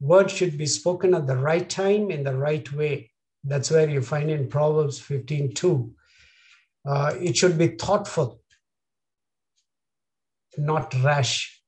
[0.00, 3.09] Words should be spoken at the right time in the right way.
[3.44, 5.94] That's where you find in Proverbs 15 2.
[6.86, 8.40] Uh, it should be thoughtful,
[10.58, 11.62] not rash.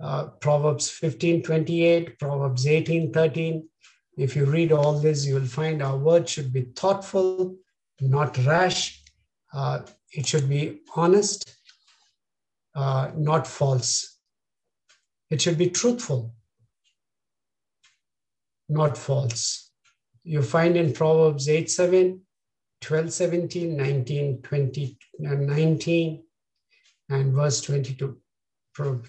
[0.00, 3.68] Uh, Proverbs 15 28, Proverbs 18 13.
[4.16, 7.56] If you read all this, you will find our words should be thoughtful,
[8.00, 9.02] not rash.
[9.52, 9.80] Uh,
[10.12, 11.56] it should be honest,
[12.74, 14.18] uh, not false.
[15.30, 16.34] It should be truthful,
[18.68, 19.63] not false
[20.24, 22.20] you find in Proverbs 8 7,
[22.80, 26.22] 12 17, 19, 20, uh, 19,
[27.10, 28.18] and verse 22.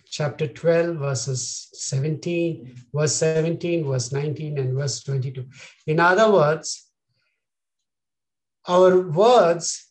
[0.07, 5.45] Chapter 12, verses 17, verse 17, verse 19, and verse 22.
[5.87, 6.85] In other words,
[8.67, 9.89] our words,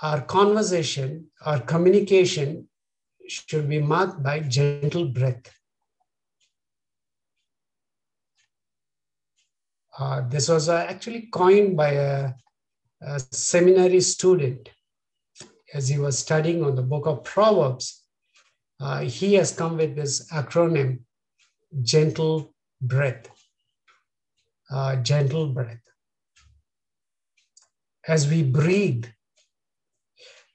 [0.00, 2.68] our conversation, our communication
[3.26, 5.50] should be marked by gentle breath.
[10.28, 12.32] This was uh, actually coined by a,
[13.00, 14.68] a, seminary student
[15.72, 18.04] as he was studying on the book of Proverbs.
[18.78, 21.00] Uh, he has come with this acronym,
[21.82, 23.28] gentle breath.
[24.70, 25.80] Uh, gentle breath.
[28.06, 29.06] As we breathe,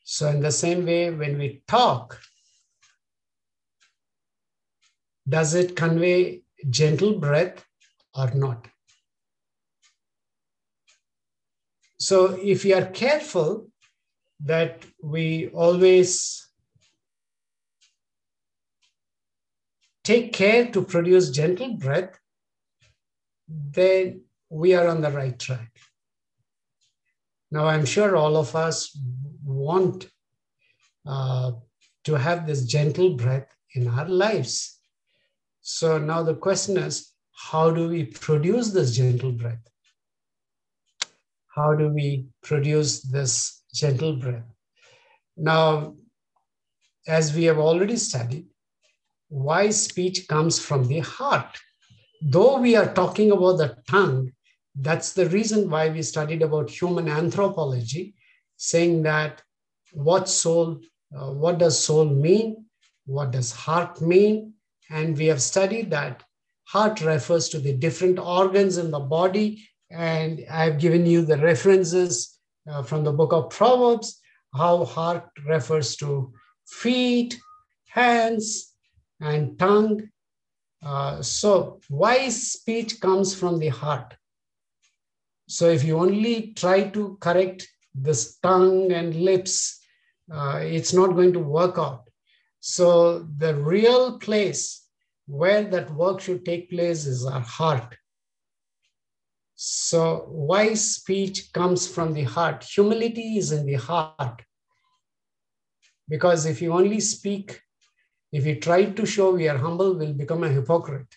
[0.04, 2.19] so in the same way, when we talk,
[5.27, 7.65] does it convey gentle breath
[8.13, 8.67] or not?
[12.01, 13.67] So if we are careful
[14.43, 16.47] that we always
[20.03, 22.17] take care to produce gentle breath,
[23.47, 25.71] then we are on the right track.
[27.51, 28.97] Now, I'm sure all of us
[29.45, 30.09] want
[31.05, 31.51] uh,
[32.05, 34.79] to have this gentle breath in our lives.
[35.61, 37.11] So now the question is
[37.51, 39.70] how do we produce this gentle breath?
[41.62, 44.50] How do we produce this gentle breath?
[45.38, 45.95] Now,
[47.08, 48.47] as we have already studied,
[49.30, 51.60] wise speech comes from the heart.
[52.21, 54.32] Though we are talking about the tongue,
[54.76, 58.15] that's the reason why we studied about human anthropology,
[58.58, 59.41] saying that
[59.93, 60.80] what soul,
[61.15, 62.65] uh, what does soul mean?
[63.06, 64.54] what does heart mean?
[64.89, 66.24] And we have studied that
[66.65, 69.67] heart refers to the different organs in the body.
[69.91, 74.21] And I've given you the references uh, from the book of Proverbs,
[74.54, 76.34] how heart refers to
[76.67, 77.39] feet,
[77.89, 78.73] hands,
[79.19, 80.10] and tongue.
[80.84, 84.15] Uh, so wise speech comes from the heart.
[85.47, 89.80] So if you only try to correct this tongue and lips,
[90.32, 92.04] uh, it's not going to work out.
[92.62, 94.88] So the real place
[95.27, 97.95] where that work should take place is our heart.
[99.63, 102.63] So wise speech comes from the heart.
[102.63, 104.41] Humility is in the heart.
[106.10, 107.62] Because if you only speak,
[108.32, 111.13] if you try to show we are humble, we'll become a hypocrite.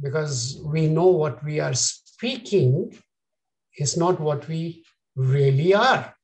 [0.00, 2.98] Because we know what we are speaking
[3.76, 6.16] is not what we really are.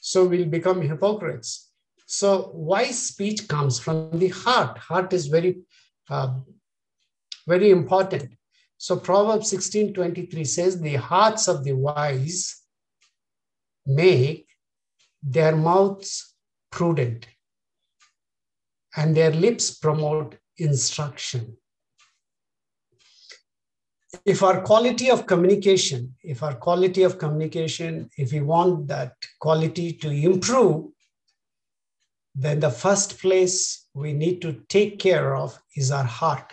[0.00, 1.70] So we'll become hypocrites.
[2.04, 4.76] So wise speech comes from the heart.
[4.78, 5.60] Heart is very,
[6.10, 6.34] uh,
[7.46, 8.32] very important.
[8.78, 12.62] So Proverbs 16, 23 says, the hearts of the wise
[13.84, 14.46] make
[15.22, 16.34] their mouths
[16.70, 17.26] prudent
[18.96, 21.56] and their lips promote instruction.
[24.24, 29.92] If our quality of communication, if our quality of communication, if we want that quality
[29.94, 30.86] to improve,
[32.34, 36.52] then the first place we need to take care of is our heart.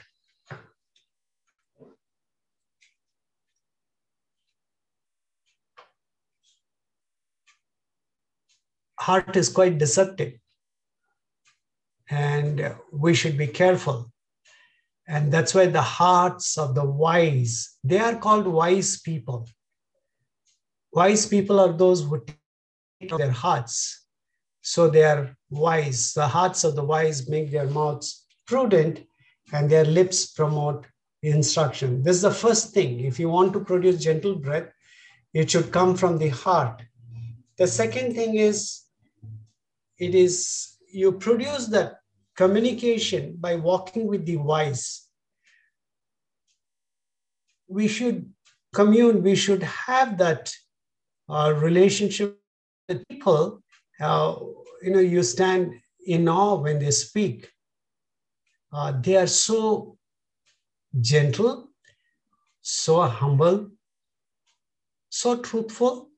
[9.05, 10.33] Heart is quite deceptive,
[12.09, 14.11] and we should be careful.
[15.07, 19.47] And that's why the hearts of the wise, they are called wise people.
[20.91, 24.05] Wise people are those who take their hearts
[24.67, 26.13] so they are wise.
[26.13, 29.05] The hearts of the wise make their mouths prudent
[29.53, 30.87] and their lips promote
[31.21, 32.01] instruction.
[32.01, 33.01] This is the first thing.
[33.01, 34.69] If you want to produce gentle breath,
[35.35, 36.81] it should come from the heart.
[37.57, 38.84] The second thing is,
[39.97, 41.99] it is you produce that
[42.35, 45.07] communication by walking with the wise.
[47.67, 48.31] We should
[48.73, 50.53] commune, we should have that
[51.29, 52.39] uh, relationship
[52.87, 53.63] with people
[53.99, 54.35] uh,
[54.81, 55.73] you know, you stand
[56.05, 57.49] in awe when they speak.
[58.71, 59.97] Uh, they are so
[60.99, 61.69] gentle,
[62.61, 63.71] so humble,
[65.09, 66.09] so truthful.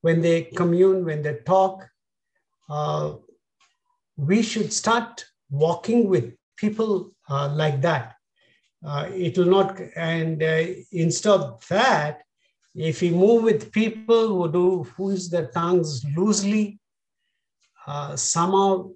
[0.00, 1.88] When they commune, when they talk,
[2.70, 3.14] uh,
[4.16, 8.14] we should start walking with people uh, like that.
[8.86, 12.22] Uh, it will not, and uh, instead of that,
[12.74, 16.78] if we move with people who do who use their tongues loosely,
[18.14, 18.88] somehow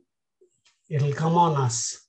[0.88, 2.04] it'll come on us.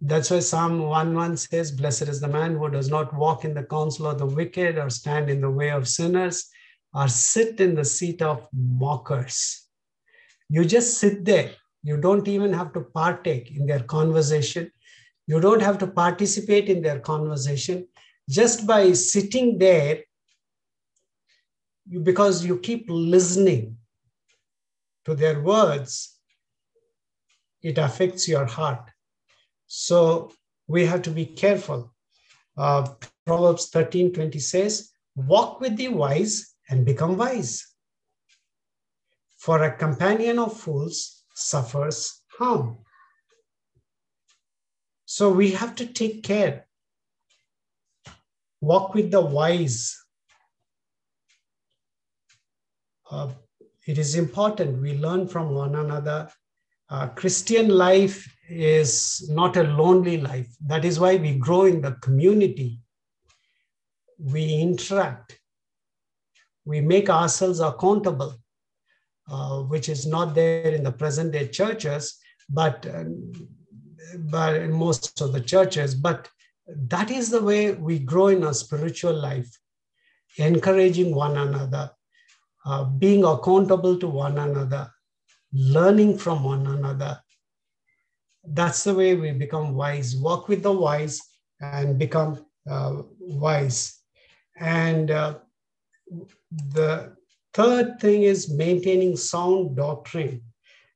[0.00, 3.54] That's why Psalm 1 1 says, Blessed is the man who does not walk in
[3.54, 6.50] the counsel of the wicked, or stand in the way of sinners,
[6.94, 9.66] or sit in the seat of mockers.
[10.48, 11.52] You just sit there.
[11.82, 14.70] You don't even have to partake in their conversation.
[15.26, 17.86] You don't have to participate in their conversation.
[18.28, 20.02] Just by sitting there,
[22.02, 23.76] because you keep listening
[25.04, 26.18] to their words,
[27.62, 28.90] it affects your heart.
[29.66, 30.32] So
[30.66, 31.94] we have to be careful.
[32.56, 32.88] Uh,
[33.26, 37.66] Proverbs 13 20 says, Walk with the wise and become wise.
[39.38, 42.78] For a companion of fools suffers harm.
[45.04, 46.66] So we have to take care.
[48.60, 49.96] Walk with the wise.
[53.10, 53.30] Uh,
[53.86, 56.28] it is important we learn from one another.
[56.90, 60.48] Uh, Christian life is not a lonely life.
[60.66, 62.80] That is why we grow in the community.
[64.18, 65.38] We interact.
[66.68, 68.32] We make ourselves accountable,
[69.30, 72.18] uh, which is not there in the present day churches.
[72.50, 73.32] But um,
[74.30, 76.28] but in most of the churches, but
[76.66, 79.50] that is the way we grow in our spiritual life,
[80.36, 81.90] encouraging one another,
[82.66, 84.90] uh, being accountable to one another,
[85.52, 87.20] learning from one another.
[88.44, 90.16] That's the way we become wise.
[90.16, 91.20] Walk with the wise
[91.60, 94.00] and become uh, wise.
[94.56, 95.38] And uh,
[96.50, 97.16] the
[97.54, 100.42] third thing is maintaining sound doctrine.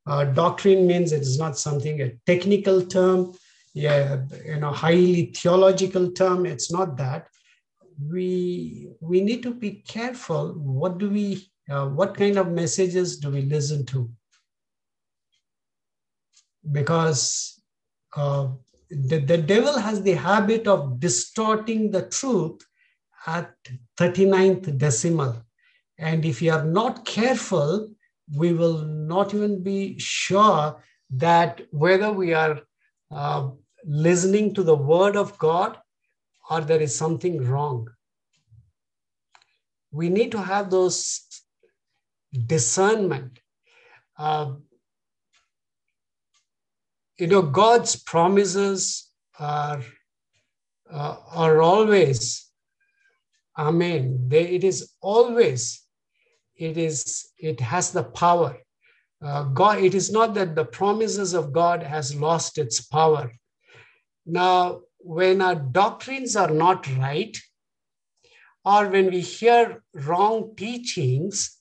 [0.06, 3.32] Uh, doctrine means it is not something a technical term,
[3.74, 6.44] yeah, you know, highly theological term.
[6.44, 7.28] It's not that.
[8.10, 10.54] We we need to be careful.
[10.54, 14.10] What do we uh, what kind of messages do we listen to?
[16.70, 17.60] Because
[18.16, 18.48] uh,
[18.90, 22.60] the, the devil has the habit of distorting the truth
[23.26, 23.54] at
[23.98, 25.44] 39th decimal.
[25.98, 27.90] And if you are not careful,
[28.34, 32.60] we will not even be sure that whether we are
[33.10, 33.50] uh,
[33.84, 35.78] listening to the word of God
[36.50, 37.88] or there is something wrong.
[39.90, 41.20] We need to have those
[42.46, 43.38] discernment.
[44.18, 44.54] Uh,
[47.18, 49.82] you know, God's promises are,
[50.90, 52.50] uh, are always,
[53.58, 54.28] Amen.
[54.28, 55.82] They, it is always,
[56.56, 58.56] it is, it has the power.
[59.22, 63.32] Uh, God, it is not that the promises of God has lost its power.
[64.26, 67.36] Now, when our doctrines are not right,
[68.64, 71.58] or when we hear wrong teachings,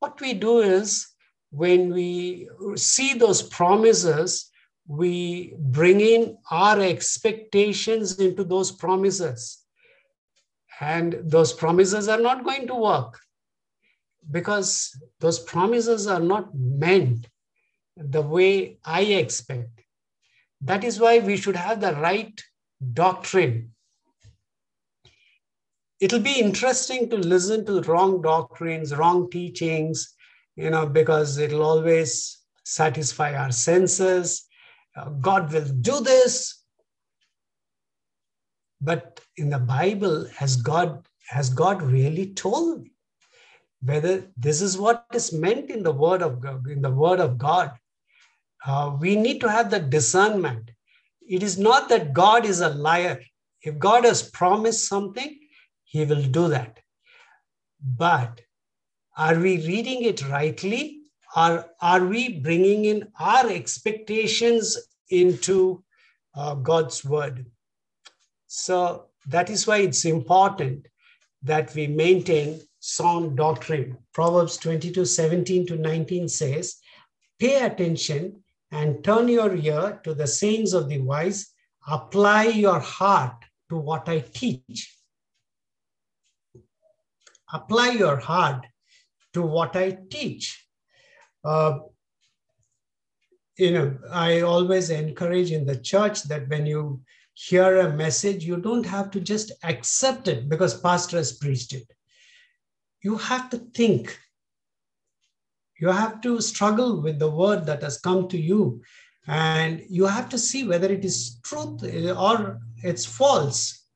[0.00, 1.06] what we do is
[1.50, 4.50] when we see those promises,
[4.86, 9.59] we bring in our expectations into those promises.
[10.80, 13.20] And those promises are not going to work
[14.30, 17.26] because those promises are not meant
[17.96, 19.82] the way I expect.
[20.62, 22.42] That is why we should have the right
[22.92, 23.72] doctrine.
[26.00, 30.14] It'll be interesting to listen to wrong doctrines, wrong teachings,
[30.56, 34.46] you know, because it'll always satisfy our senses.
[34.96, 36.62] Uh, God will do this.
[38.80, 42.92] But in the Bible, has God has God really told me
[43.82, 47.38] whether this is what is meant in the word of God, in the word of
[47.38, 47.72] God?
[48.66, 50.70] Uh, we need to have the discernment
[51.30, 53.22] it is not that God is a liar.
[53.62, 55.38] If God has promised something,
[55.84, 56.80] he will do that.
[57.80, 58.40] But
[59.16, 61.02] are we reading it rightly?
[61.36, 64.76] Or are we bringing in our expectations
[65.08, 65.84] into
[66.34, 67.46] uh, God's word?
[68.48, 70.86] So that is why it's important
[71.42, 73.96] that we maintain sound doctrine.
[74.12, 76.76] Proverbs 22 17 to 19 says,
[77.38, 81.52] Pay attention and turn your ear to the sayings of the wise.
[81.88, 84.96] Apply your heart to what I teach.
[87.52, 88.66] Apply your heart
[89.32, 90.66] to what I teach.
[91.44, 91.78] Uh,
[93.56, 97.02] you know, I always encourage in the church that when you
[97.48, 101.90] hear a message, you don't have to just accept it because pastor has preached it.
[103.02, 104.18] You have to think.
[105.80, 108.82] You have to struggle with the word that has come to you.
[109.26, 113.86] And you have to see whether it is truth or it's false.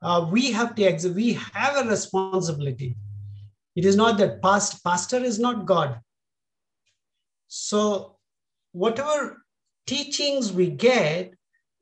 [0.00, 2.96] Uh, we have to ex- we have a responsibility.
[3.76, 6.00] It is not that past pastor is not god.
[7.48, 8.16] So
[8.72, 9.44] whatever
[9.86, 11.34] teachings we get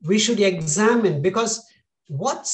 [0.03, 1.63] we should examine because
[2.07, 2.49] what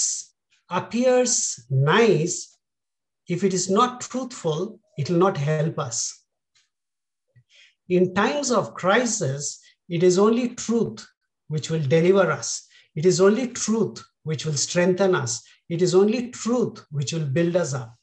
[0.69, 2.57] appears nice
[3.27, 6.19] if it is not truthful it will not help us
[7.89, 11.05] in times of crisis, it is only truth
[11.47, 12.67] which will deliver us.
[12.95, 15.43] It is only truth which will strengthen us.
[15.69, 17.95] It is only truth which will build us up.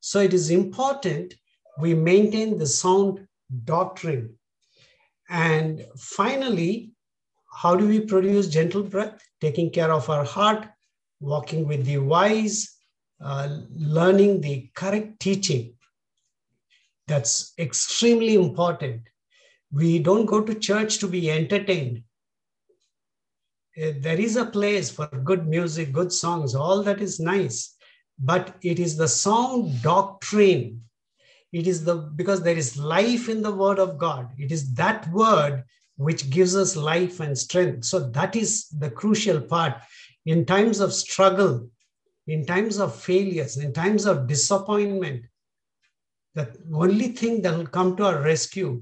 [0.00, 1.34] So it is important
[1.78, 3.26] we maintain the sound
[3.64, 4.38] doctrine.
[5.28, 6.92] And finally,
[7.60, 9.20] how do we produce gentle breath?
[9.42, 10.66] Taking care of our heart,
[11.20, 12.74] walking with the wise,
[13.20, 15.74] uh, learning the correct teaching.
[17.06, 19.02] That's extremely important.
[19.70, 22.02] We don't go to church to be entertained.
[23.76, 27.76] Eh, there is a place for good music, good songs, all that is nice,
[28.18, 30.80] but it is the sound doctrine.
[31.52, 34.30] It is the because there is life in the word of God.
[34.38, 35.64] It is that word
[36.00, 37.84] which gives us life and strength.
[37.84, 39.74] So that is the crucial part.
[40.24, 41.68] In times of struggle,
[42.26, 45.24] in times of failures, in times of disappointment,
[46.34, 48.80] the only thing that will come to our rescue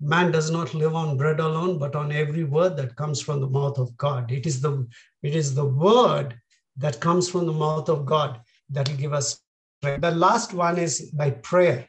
[0.00, 3.46] man does not live on bread alone but on every word that comes from the
[3.46, 4.86] mouth of god it is the
[5.22, 6.34] it is the word
[6.76, 8.40] that comes from the mouth of god
[8.70, 9.38] that will give us
[9.78, 10.00] strength.
[10.00, 11.86] the last one is by prayer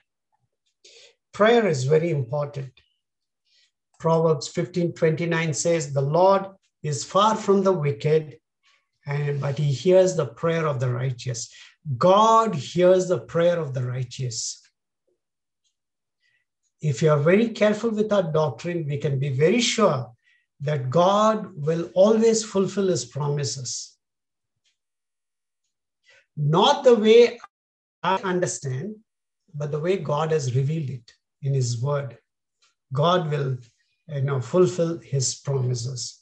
[1.34, 2.70] prayer is very important
[4.06, 6.46] proverbs 15 29 says the lord
[6.84, 8.38] is far from the wicked
[9.06, 11.50] and but he hears the prayer of the righteous
[11.98, 14.62] god hears the prayer of the righteous
[16.82, 20.12] if you are very careful with our doctrine, we can be very sure
[20.62, 23.98] that God will always fulfill his promises.
[26.36, 27.40] Not the way
[28.02, 28.96] I understand,
[29.54, 32.18] but the way God has revealed it in His Word.
[32.94, 33.58] God will,
[34.12, 36.20] you know, fulfill His promises.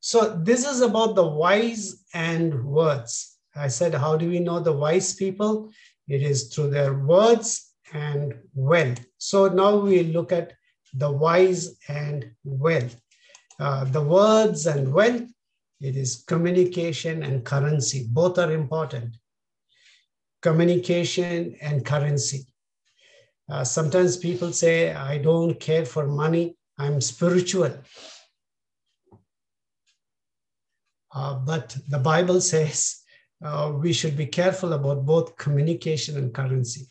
[0.00, 3.38] So this is about the wise and words.
[3.56, 5.70] I said, how do we know the wise people?
[6.08, 9.04] It is through their words and wealth.
[9.18, 10.52] So now we look at
[10.92, 12.96] the wise and wealth.
[13.58, 15.22] Uh, the words and wealth,
[15.80, 18.06] it is communication and currency.
[18.10, 19.16] Both are important.
[20.42, 22.46] Communication and currency.
[23.50, 27.72] Uh, sometimes people say, I don't care for money, I'm spiritual.
[31.14, 32.96] Uh, but the Bible says
[33.44, 36.86] uh, we should be careful about both communication and currency.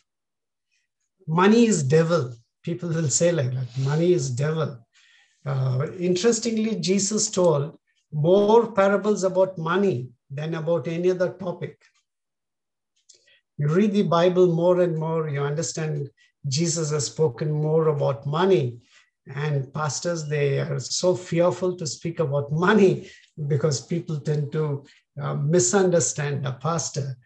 [1.26, 2.32] Money is devil.
[2.62, 3.68] People will say like that.
[3.78, 4.78] Money is devil.
[5.44, 7.78] Uh, interestingly, Jesus told
[8.12, 11.82] more parables about money than about any other topic.
[13.58, 16.08] You read the Bible more and more, you understand
[16.48, 18.80] Jesus has spoken more about money.
[19.26, 23.10] And pastors, they are so fearful to speak about money
[23.48, 24.84] because people tend to
[25.20, 27.16] uh, misunderstand a pastor.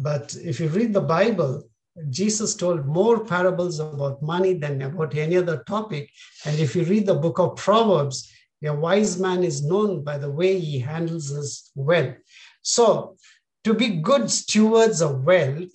[0.00, 1.64] But if you read the Bible,
[2.08, 6.10] Jesus told more parables about money than about any other topic.
[6.46, 8.32] And if you read the book of Proverbs,
[8.64, 12.14] a wise man is known by the way he handles his wealth.
[12.62, 13.16] So,
[13.64, 15.70] to be good stewards of wealth,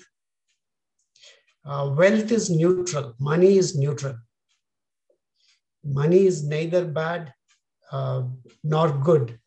[1.65, 4.15] uh, wealth is neutral, money is neutral.
[5.88, 7.33] Money is neither bad
[7.91, 8.23] uh,
[8.63, 9.39] nor good.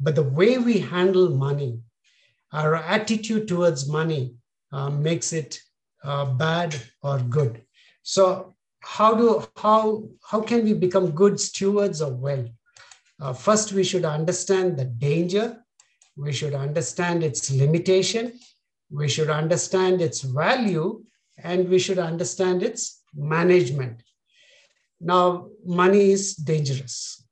[0.00, 1.80] But the way we handle money,
[2.52, 4.34] our attitude towards money,
[4.72, 5.60] uh, makes it
[6.02, 7.62] uh, bad or good.
[8.02, 12.50] So how do how how can we become good stewards of wealth?
[13.20, 15.62] Uh, first, we should understand the danger.
[16.16, 18.38] We should understand its limitation.
[18.90, 21.04] We should understand its value,
[21.38, 24.02] and we should understand its management.
[25.04, 27.22] Now, money is dangerous.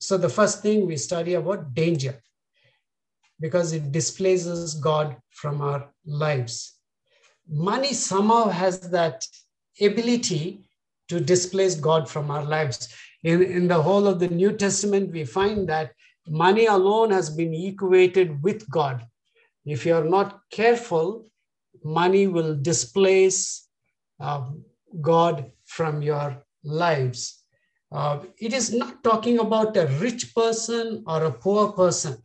[0.00, 2.20] So the first thing we study about danger
[3.40, 6.78] because it displaces God from our lives.
[7.48, 9.24] Money somehow has that
[9.80, 10.64] ability
[11.08, 12.88] to displace God from our lives.
[13.22, 15.92] In, in the whole of the New Testament, we find that
[16.26, 19.06] money alone has been equated with God.
[19.64, 21.26] If you are not careful,
[21.84, 23.68] money will displace
[24.18, 24.64] um,
[25.00, 27.44] God from your lives.
[27.90, 32.16] Uh, it is not talking about a rich person or a poor person.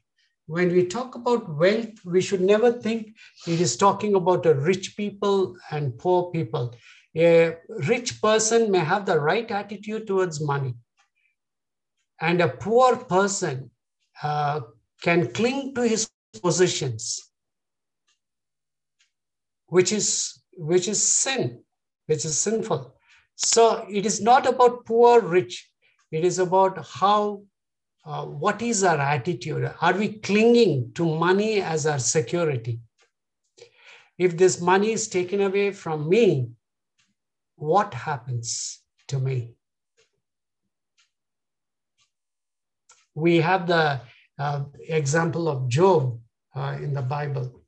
[0.46, 3.16] When we talk about wealth, we should never think
[3.46, 6.74] it is talking about a rich people and poor people.
[7.18, 7.58] A
[7.88, 10.76] rich person may have the right attitude towards money,
[12.22, 13.72] and a poor person
[14.24, 14.62] uh,
[15.02, 16.10] can cling to his
[16.42, 17.30] positions,
[19.66, 21.64] which is which is sin,
[22.06, 22.97] which is sinful.
[23.38, 25.70] So it is not about poor, rich.
[26.12, 27.44] It is about how,
[28.04, 29.72] uh, what is our attitude?
[29.80, 32.80] Are we clinging to money as our security?
[34.18, 36.50] If this money is taken away from me,
[37.56, 39.54] what happens to me?
[43.14, 44.02] We have the
[44.40, 46.20] uh, example of Job
[46.56, 47.62] uh, in the Bible.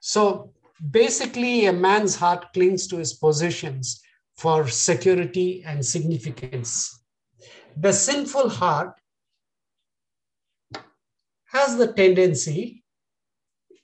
[0.00, 0.52] So
[0.90, 4.03] basically, a man's heart clings to his positions
[4.36, 7.00] for security and significance.
[7.76, 8.94] The sinful heart
[11.46, 12.84] has the tendency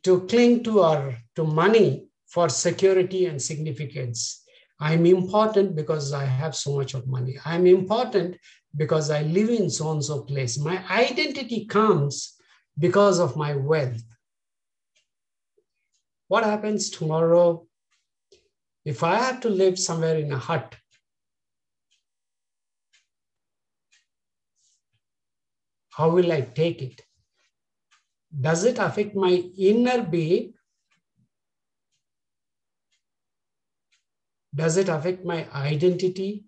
[0.03, 4.44] to cling to our to money for security and significance.
[4.80, 7.36] I'm important because I have so much of money.
[7.44, 8.36] I'm important
[8.76, 10.59] because I live in so and so place.
[10.59, 12.34] My identity comes
[12.78, 14.03] because of my wealth.
[16.28, 17.66] What happens tomorrow
[18.85, 20.74] if I have to live somewhere in a hut,
[25.91, 27.01] how will I take it?
[28.39, 30.55] Does it affect my inner being?
[34.55, 36.45] Does it affect my identity?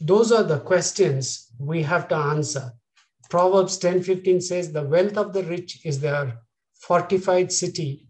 [0.00, 2.72] Those are the questions we have to answer.
[3.30, 6.42] Proverbs 10:15 says, The wealth of the rich is their
[6.74, 8.05] fortified city,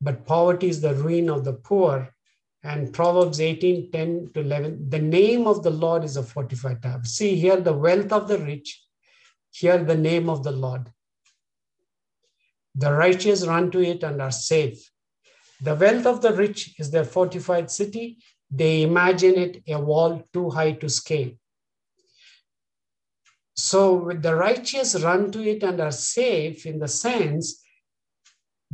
[0.00, 2.14] but poverty is the ruin of the poor.
[2.62, 7.02] And Proverbs 18, 10 to 11, the name of the Lord is a fortified tower.
[7.04, 8.82] See here the wealth of the rich,
[9.50, 10.90] here the name of the Lord.
[12.74, 14.90] The righteous run to it and are safe.
[15.60, 18.18] The wealth of the rich is their fortified city.
[18.50, 21.32] They imagine it a wall too high to scale.
[23.56, 27.63] So with the righteous run to it and are safe in the sense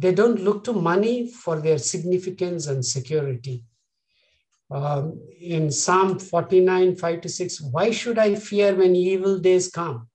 [0.01, 3.64] They don't look to money for their significance and security.
[4.70, 10.09] Um, in Psalm 49, 5 to 6, why should I fear when evil days come?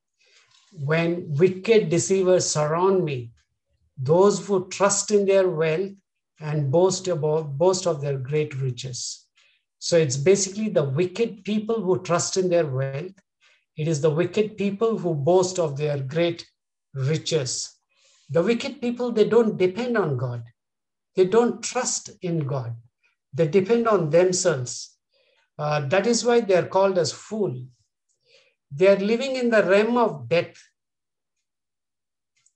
[0.72, 3.32] When wicked deceivers surround me,
[3.96, 5.92] those who trust in their wealth
[6.40, 9.28] and boast about boast of their great riches.
[9.78, 13.14] So it's basically the wicked people who trust in their wealth.
[13.78, 16.44] It is the wicked people who boast of their great
[16.96, 17.75] riches.
[18.30, 20.44] The wicked people, they don't depend on God.
[21.16, 22.76] They don't trust in God.
[23.34, 24.98] They depend on themselves.
[25.58, 27.56] Uh, that is why they are called as fool.
[28.72, 30.58] They are living in the realm of death.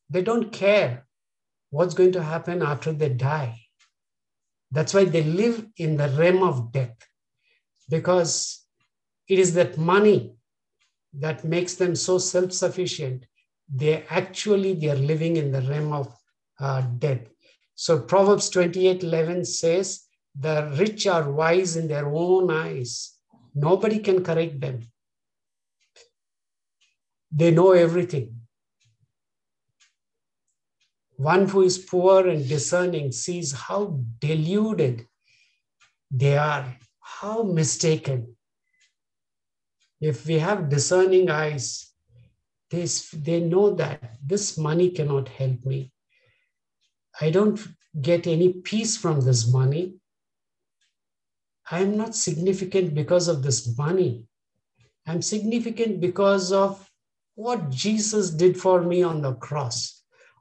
[0.09, 1.05] They don't care
[1.69, 3.61] what's going to happen after they die.
[4.71, 6.97] That's why they live in the realm of death,
[7.89, 8.65] because
[9.27, 10.33] it is that money
[11.13, 13.25] that makes them so self-sufficient.
[13.73, 16.15] They actually they are living in the realm of
[16.59, 17.27] uh, death.
[17.75, 20.05] So Proverbs 28 11 says,
[20.37, 23.15] The rich are wise in their own eyes.
[23.53, 24.81] Nobody can correct them.
[27.31, 28.35] They know everything.
[31.17, 35.05] One who is poor and discerning sees how deluded
[36.09, 38.35] they are, how mistaken.
[39.99, 41.88] If we have discerning eyes,
[42.69, 45.91] they, they know that this money cannot help me.
[47.19, 47.59] I don't
[48.01, 49.95] get any peace from this money.
[51.71, 54.23] I am not significant because of this money.
[55.07, 56.89] I'm significant because of
[57.35, 59.99] what Jesus did for me on the cross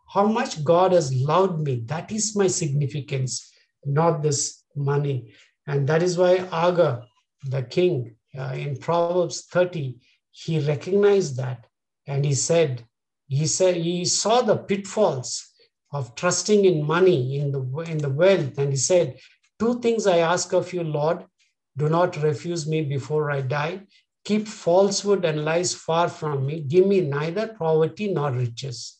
[0.09, 1.83] how much God has loved me.
[1.87, 3.53] That is my significance,
[3.85, 5.35] not this money.
[5.67, 7.03] And that is why Agur,
[7.45, 9.97] the king, uh, in Proverbs 30,
[10.31, 11.67] he recognized that
[12.09, 12.85] and he said,
[13.29, 15.31] he said he saw the pitfalls
[15.93, 17.61] of trusting in money, in the
[17.93, 19.19] in the wealth, and he said,
[19.61, 21.25] Two things I ask of you, Lord.
[21.77, 23.83] Do not refuse me before I die.
[24.25, 26.61] Keep falsehood and lies far from me.
[26.61, 28.99] Give me neither poverty nor riches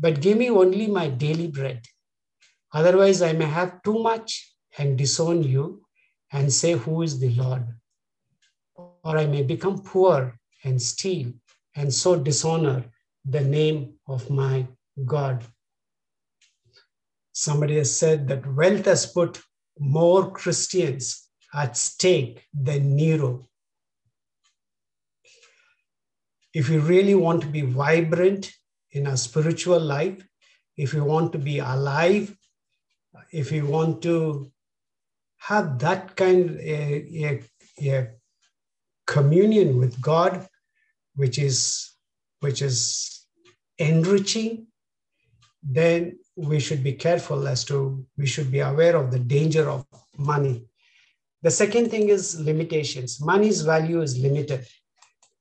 [0.00, 1.84] but give me only my daily bread.
[2.72, 5.82] Otherwise, I may have too much and disown you
[6.32, 7.66] and say, Who is the Lord?
[8.74, 11.32] Or I may become poor and steal
[11.76, 12.84] and so dishonor
[13.24, 14.66] the name of my
[15.04, 15.44] God.
[17.32, 19.40] Somebody has said that wealth has put
[19.78, 23.46] more Christians at stake than Nero.
[26.52, 28.52] If you really want to be vibrant
[28.92, 30.26] in a spiritual life,
[30.76, 32.36] if you want to be alive,
[33.32, 34.50] if you want to
[35.38, 37.42] have that kind of a,
[37.80, 38.08] a, a
[39.06, 40.46] communion with God,
[41.20, 41.58] which is
[42.40, 42.78] which is
[43.78, 44.66] enriching,
[45.62, 49.84] then we should be careful as to we should be aware of the danger of
[50.16, 50.64] money.
[51.42, 53.20] The second thing is limitations.
[53.20, 54.66] Money's value is limited.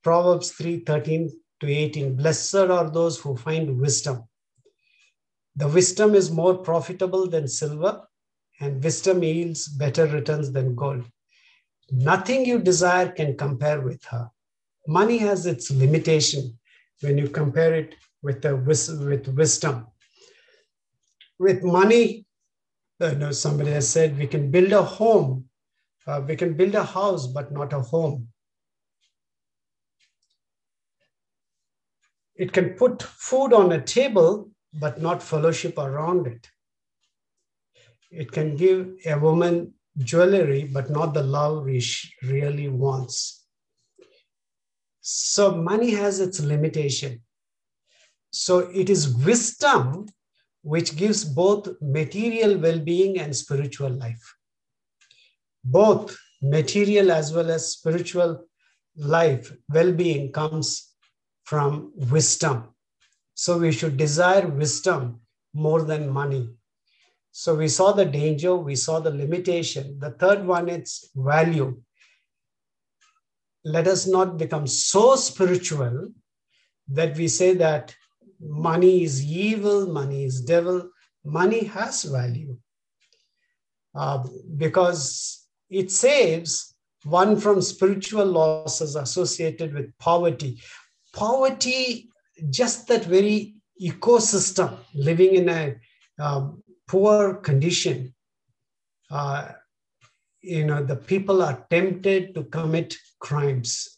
[0.03, 2.15] Proverbs 3 13 to 18.
[2.15, 4.23] Blessed are those who find wisdom.
[5.55, 8.01] The wisdom is more profitable than silver,
[8.61, 11.05] and wisdom yields better returns than gold.
[11.91, 14.29] Nothing you desire can compare with her.
[14.87, 16.57] Money has its limitation
[17.01, 19.87] when you compare it with, the, with wisdom.
[21.37, 22.25] With money,
[22.99, 25.45] you know, somebody has said we can build a home,
[26.05, 28.27] uh, we can build a house, but not a home.
[32.35, 36.47] It can put food on a table, but not fellowship around it.
[38.11, 43.38] It can give a woman jewelry, but not the love she really wants.
[45.11, 47.21] So money has its limitation.
[48.29, 50.05] So it is wisdom
[50.61, 54.35] which gives both material well being and spiritual life.
[55.63, 58.45] Both material as well as spiritual
[58.95, 60.93] life well being comes
[61.43, 62.75] from wisdom.
[63.33, 65.21] So we should desire wisdom
[65.55, 66.49] more than money.
[67.31, 69.97] So we saw the danger, we saw the limitation.
[69.97, 71.81] The third one is value.
[73.75, 76.09] Let us not become so spiritual
[76.87, 77.95] that we say that
[78.39, 80.89] money is evil, money is devil.
[81.23, 82.57] Money has value
[83.93, 84.23] uh,
[84.57, 90.59] because it saves one from spiritual losses associated with poverty
[91.13, 92.09] poverty,
[92.49, 95.75] just that very ecosystem living in a
[96.19, 98.13] um, poor condition,
[99.11, 99.49] uh,
[100.41, 103.97] you know, the people are tempted to commit crimes.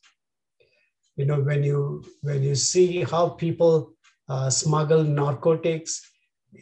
[1.16, 3.94] You know, when you when you see how people
[4.30, 6.02] uh, smuggle narcotics,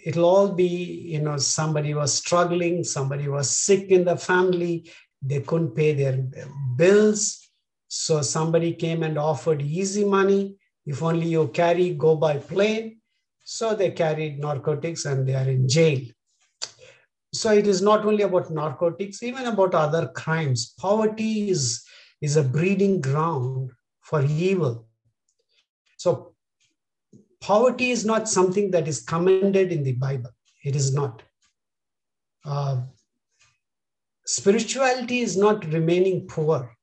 [0.05, 4.91] it'll all be, you know, somebody was struggling, somebody was sick in the family,
[5.22, 6.26] they couldn't pay their
[6.76, 7.49] bills.
[7.88, 10.55] So somebody came and offered easy money.
[10.86, 12.99] If only you carry, go by plane.
[13.43, 16.01] So they carried narcotics and they are in jail.
[17.34, 20.74] So it is not only about narcotics, even about other crimes.
[20.80, 21.84] Poverty is,
[22.22, 24.88] is a breeding ground for evil.
[25.97, 26.34] So
[27.41, 30.32] poverty is not something that is commended in the Bible.
[30.63, 31.24] It is not.
[32.45, 32.82] Uh,
[34.26, 36.76] spirituality is not remaining poor.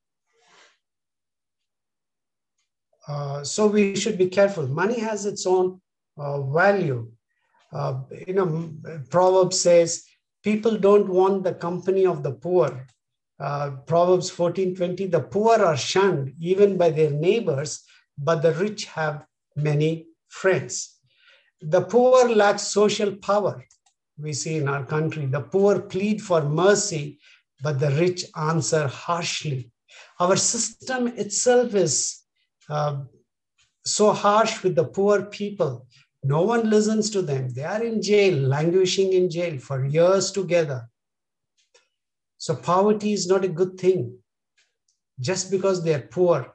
[3.08, 4.66] Uh, so we should be careful.
[4.66, 5.80] Money has its own
[6.18, 7.10] uh, value.
[7.72, 8.72] Uh, you know,
[9.10, 10.04] Proverbs says
[10.42, 12.86] people don't want the company of the poor.
[13.38, 17.82] Uh, Proverbs 14:20, the poor are shunned even by their neighbors,
[18.16, 19.24] but the rich have
[19.54, 20.96] many friends.
[21.60, 23.64] The poor lack social power.
[24.18, 27.18] We see in our country, the poor plead for mercy,
[27.62, 29.70] but the rich answer harshly.
[30.18, 32.22] Our system itself is
[32.70, 33.02] uh,
[33.84, 35.86] so harsh with the poor people.
[36.24, 37.50] No one listens to them.
[37.50, 40.88] They are in jail, languishing in jail for years together.
[42.38, 44.18] So, poverty is not a good thing.
[45.20, 46.54] Just because they are poor,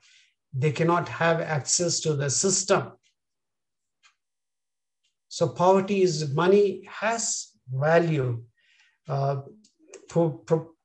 [0.53, 2.91] they cannot have access to the system.
[5.31, 8.43] So poverty is money has value.
[9.07, 9.43] Uh,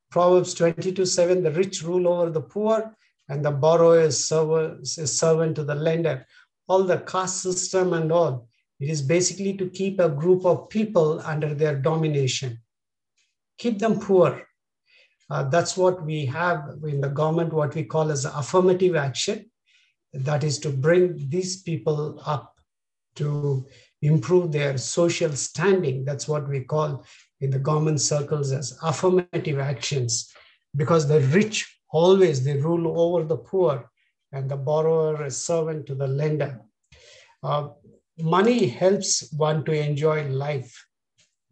[0.09, 2.95] Proverbs 22 7 the rich rule over the poor,
[3.27, 6.25] and the borrower is, server, is servant to the lender.
[6.69, 8.47] All the caste system and all.
[8.79, 12.59] It is basically to keep a group of people under their domination,
[13.57, 14.46] keep them poor.
[15.29, 19.49] Uh, that's what we have in the government, what we call as affirmative action.
[20.13, 22.55] That is to bring these people up
[23.15, 23.65] to
[24.01, 26.05] improve their social standing.
[26.05, 27.05] That's what we call
[27.41, 30.31] in the government circles as affirmative actions,
[30.75, 33.89] because the rich always they rule over the poor,
[34.31, 36.61] and the borrower is servant to the lender.
[37.43, 37.69] Uh,
[38.19, 40.85] money helps one to enjoy life.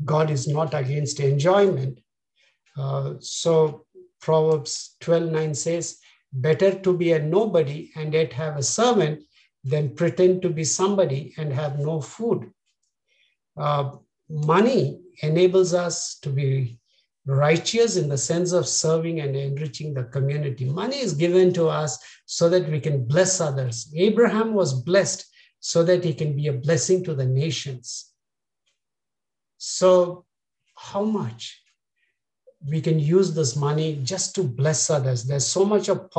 [0.04, 2.00] God is not against enjoyment.
[2.78, 3.86] Uh, so
[4.22, 6.00] Proverbs 12 9 says,
[6.34, 9.24] Better to be a nobody and yet have a servant
[9.64, 12.52] than pretend to be somebody and have no food.
[13.58, 13.92] Uh,
[14.30, 16.78] money enables us to be
[17.26, 20.66] righteous in the sense of serving and enriching the community.
[20.66, 23.92] Money is given to us so that we can bless others.
[23.96, 25.26] Abraham was blessed
[25.60, 28.12] so that he can be a blessing to the nations.
[29.58, 30.26] So,
[30.76, 31.62] how much
[32.70, 35.24] we can use this money just to bless others?
[35.24, 36.10] There's so much of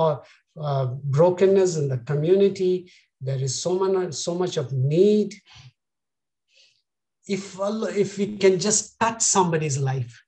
[0.60, 2.90] uh, brokenness in the community
[3.20, 5.34] there is so much, so much of need.
[7.26, 10.22] If, if we can just touch somebody's life.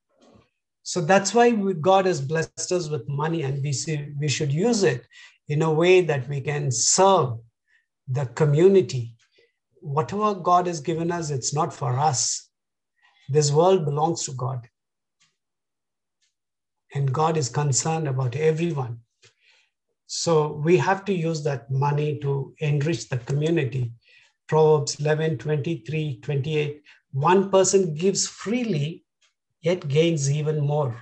[0.83, 4.51] So that's why we, God has blessed us with money, and we, see, we should
[4.51, 5.05] use it
[5.47, 7.37] in a way that we can serve
[8.07, 9.13] the community.
[9.81, 12.49] Whatever God has given us, it's not for us.
[13.29, 14.67] This world belongs to God.
[16.93, 18.99] And God is concerned about everyone.
[20.07, 23.91] So we have to use that money to enrich the community.
[24.47, 26.81] Proverbs 11, 23, 28.
[27.11, 29.05] One person gives freely,
[29.61, 30.99] yet gains even more.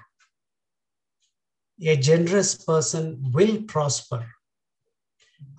[1.81, 4.25] A generous person will prosper.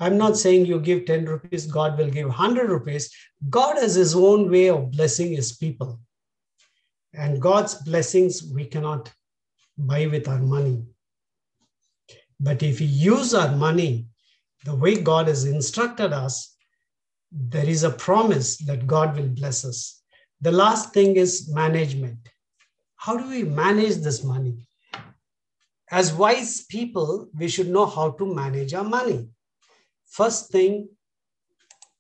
[0.01, 3.11] I'm not saying you give 10 rupees, God will give 100 rupees.
[3.49, 6.01] God has his own way of blessing his people.
[7.14, 9.12] And God's blessings we cannot
[9.79, 10.83] buy with our money.
[12.41, 14.07] But if we use our money
[14.64, 16.57] the way God has instructed us,
[17.31, 20.03] there is a promise that God will bless us.
[20.41, 22.18] The last thing is management.
[22.97, 24.66] How do we manage this money?
[25.91, 29.29] As wise people, we should know how to manage our money.
[30.07, 30.89] First thing,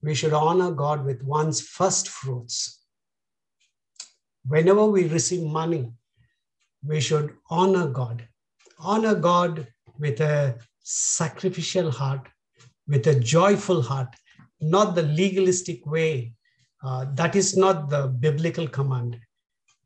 [0.02, 2.84] we should honor God with one's first fruits.
[4.46, 5.92] Whenever we receive money,
[6.84, 8.26] we should honor God.
[8.78, 9.66] Honor God
[9.98, 12.28] with a sacrificial heart,
[12.86, 14.14] with a joyful heart,
[14.60, 16.34] not the legalistic way.
[16.82, 19.18] Uh, that is not the biblical command.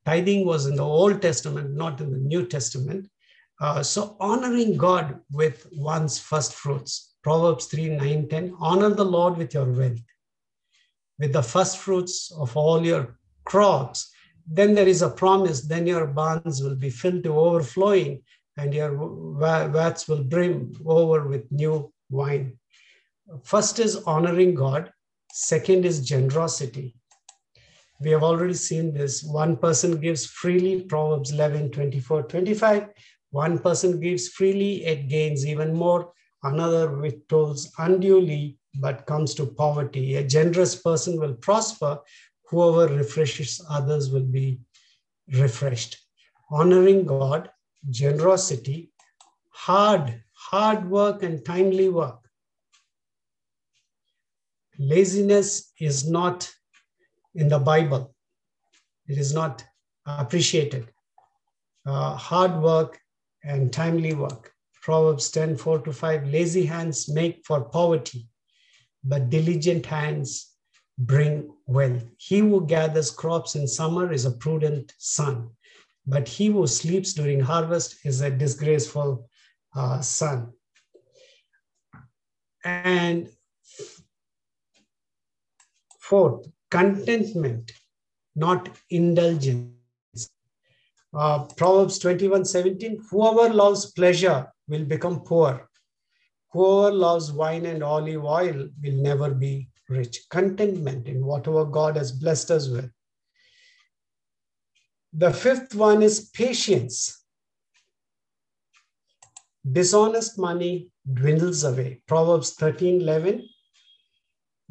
[0.05, 3.09] Tithing was in the Old Testament, not in the New Testament.
[3.61, 7.15] Uh, so honoring God with one's first fruits.
[7.23, 8.57] Proverbs 3 9 10.
[8.59, 10.01] Honor the Lord with your wealth,
[11.19, 14.12] with the first fruits of all your crops.
[14.47, 18.23] Then there is a promise, then your barns will be filled to overflowing,
[18.57, 18.93] and your
[19.69, 22.59] vats will brim over with new wine.
[23.45, 24.93] First is honoring God,
[25.33, 26.95] second is generosity.
[28.01, 29.23] We have already seen this.
[29.23, 32.89] One person gives freely, Proverbs 11, 24, 25.
[33.31, 36.13] One person gives freely, it gains even more.
[36.43, 40.17] Another withholds unduly, but comes to poverty.
[40.17, 42.01] A generous person will prosper.
[42.53, 44.61] Whoever refreshes others will be
[45.33, 45.97] refreshed.
[46.51, 47.51] Honoring God,
[47.89, 48.93] generosity,
[49.49, 52.19] hard, hard work, and timely work.
[54.79, 56.53] Laziness is not
[57.35, 58.15] in the Bible,
[59.09, 59.65] it is not
[60.05, 60.93] appreciated.
[61.87, 63.01] Uh, hard work
[63.43, 64.53] and timely work.
[64.83, 68.29] Proverbs 10 4 to 5 Lazy hands make for poverty,
[69.03, 70.52] but diligent hands
[70.99, 72.05] bring wealth.
[72.19, 75.51] He who gathers crops in summer is a prudent son,
[76.07, 79.29] but he who sleeps during harvest is a disgraceful
[79.75, 80.53] uh, son.
[82.65, 83.29] And
[85.99, 87.73] fourth, contentment,
[88.37, 89.73] not indulgence.
[91.15, 95.69] Uh, Proverbs 21 17, whoever loves pleasure will become poor.
[96.53, 100.29] Whoever loves wine and olive oil will never be rich.
[100.31, 102.91] Contentment in whatever God has blessed us with.
[105.13, 107.25] The fifth one is patience.
[109.71, 112.03] Dishonest money dwindles away.
[112.07, 113.49] Proverbs 13 11.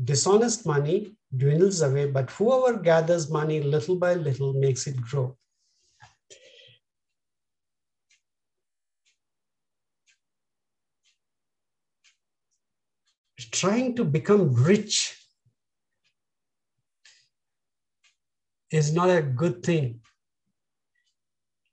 [0.03, 5.37] Dishonest money dwindles away, but whoever gathers money little by little makes it grow.
[13.51, 15.17] Trying to become rich
[18.71, 19.99] is not a good thing.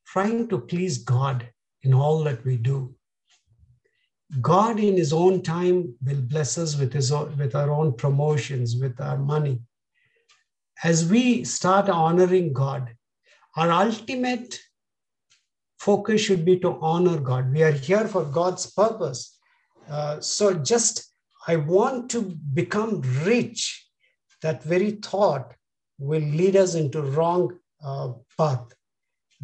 [0.07, 1.49] Trying to please God
[1.83, 2.95] in all that we do.
[4.41, 8.76] God, in His own time, will bless us with, his own, with our own promotions,
[8.76, 9.61] with our money.
[10.85, 12.95] As we start honoring God,
[13.57, 14.61] our ultimate
[15.79, 17.53] focus should be to honor God.
[17.53, 19.39] We are here for God's purpose.
[19.89, 21.08] Uh, so, just
[21.49, 22.21] I want to
[22.53, 23.87] become rich.
[24.43, 25.55] That very thought
[25.99, 28.67] will lead us into wrong uh, path.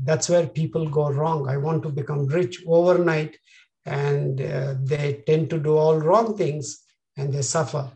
[0.03, 1.49] That's where people go wrong.
[1.49, 3.39] I want to become rich overnight
[3.87, 6.85] and uh, they tend to do all wrong things
[7.17, 7.91] and they suffer.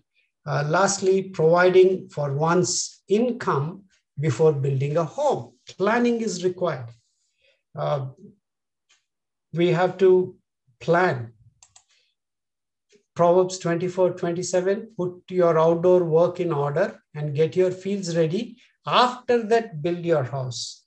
[0.47, 3.85] Uh, lastly, providing for one's income
[4.19, 5.53] before building a home.
[5.77, 6.89] Planning is required.
[7.77, 8.07] Uh,
[9.53, 10.35] we have to
[10.81, 11.35] plan.
[13.19, 18.57] Proverbs 24 27 put your outdoor work in order and get your fields ready.
[18.87, 20.85] After that, build your house.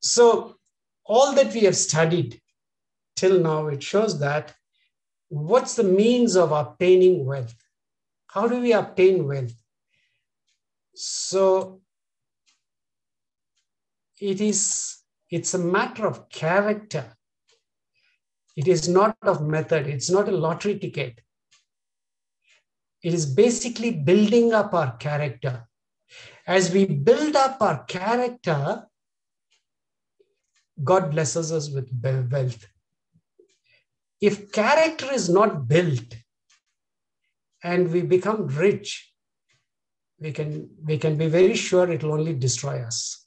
[0.00, 0.56] So,
[1.06, 2.42] all that we have studied
[3.16, 4.54] till now, it shows that
[5.28, 7.54] what's the means of obtaining wealth?
[8.26, 9.54] How do we obtain wealth?
[10.94, 11.80] So
[14.20, 14.98] it is
[15.30, 17.15] it's a matter of character.
[18.56, 19.86] It is not of method.
[19.86, 21.20] It's not a lottery ticket.
[23.02, 25.68] It is basically building up our character.
[26.46, 28.86] As we build up our character,
[30.82, 32.66] God blesses us with wealth
[34.20, 36.16] if character is not built
[37.62, 39.12] and we become rich,
[40.18, 43.26] we can, we can be very sure it will only destroy us.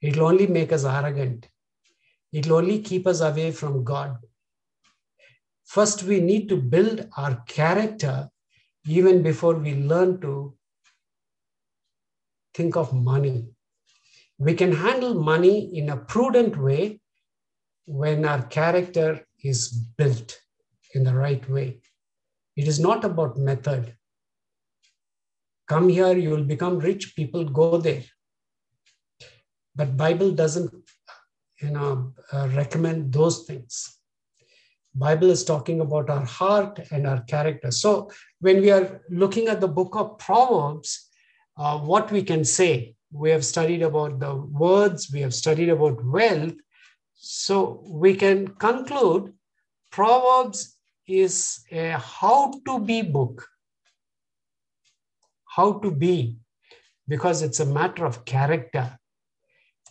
[0.00, 1.48] It will only make us arrogant.
[2.32, 4.16] It will only keep us away from God.
[5.64, 8.28] First, we need to build our character
[8.86, 10.54] even before we learn to
[12.54, 13.46] think of money.
[14.38, 17.00] We can handle money in a prudent way
[17.86, 20.38] when our character is built
[20.94, 21.80] in the right way.
[22.56, 23.96] It is not about method.
[25.68, 28.04] Come here, you will become rich, people go there.
[29.74, 30.81] But Bible doesn't
[31.62, 33.98] you know, uh, recommend those things.
[34.94, 37.70] Bible is talking about our heart and our character.
[37.70, 38.10] So
[38.40, 41.08] when we are looking at the book of Proverbs,
[41.56, 46.04] uh, what we can say, we have studied about the words, we have studied about
[46.04, 46.54] wealth,
[47.14, 49.32] so we can conclude
[49.90, 53.46] Proverbs is a how to be book.
[55.46, 56.38] How to be,
[57.06, 58.98] because it's a matter of character.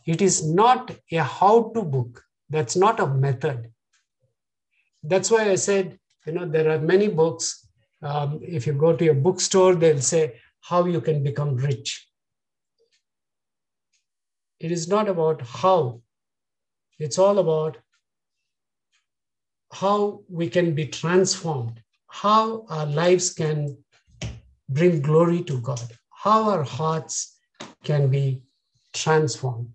[0.05, 2.23] It is not a how to book.
[2.49, 3.71] That's not a method.
[5.03, 7.67] That's why I said, you know, there are many books.
[8.01, 12.07] Um, if you go to your bookstore, they'll say how you can become rich.
[14.59, 16.01] It is not about how,
[16.99, 17.77] it's all about
[19.73, 23.77] how we can be transformed, how our lives can
[24.69, 27.39] bring glory to God, how our hearts
[27.83, 28.43] can be
[28.93, 29.69] transformed.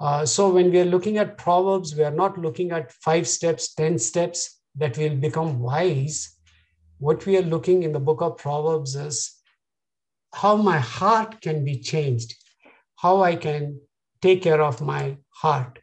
[0.00, 3.74] Uh, so when we are looking at Proverbs, we are not looking at five steps,
[3.74, 6.36] 10 steps that will become wise.
[6.98, 9.34] What we are looking in the book of Proverbs is
[10.34, 12.34] how my heart can be changed,
[12.96, 13.80] how I can
[14.20, 15.78] take care of my heart.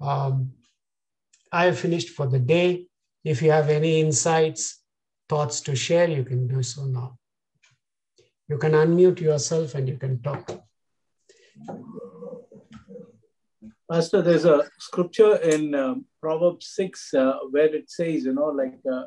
[0.00, 0.52] Um,
[1.52, 2.86] I have finished for the day.
[3.24, 4.82] If you have any insights,
[5.28, 7.18] thoughts to share, you can do so now.
[8.48, 10.62] You can unmute yourself and you can talk.
[13.90, 18.78] Pastor, there's a scripture in um, Proverbs 6 uh, where it says, you know, like
[18.90, 19.04] uh,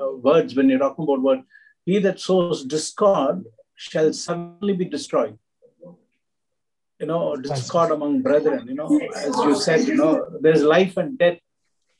[0.00, 1.40] uh, words, when you're talking about word,
[1.84, 3.44] he that sows discord
[3.74, 5.38] shall suddenly be destroyed.
[7.00, 11.18] You know, discord among brethren, you know, as you said, you know, there's life and
[11.18, 11.38] death.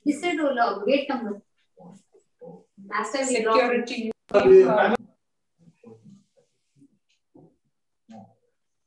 [0.04, 1.40] He said, oh, no, wait number.
[2.88, 4.10] Last time we Security.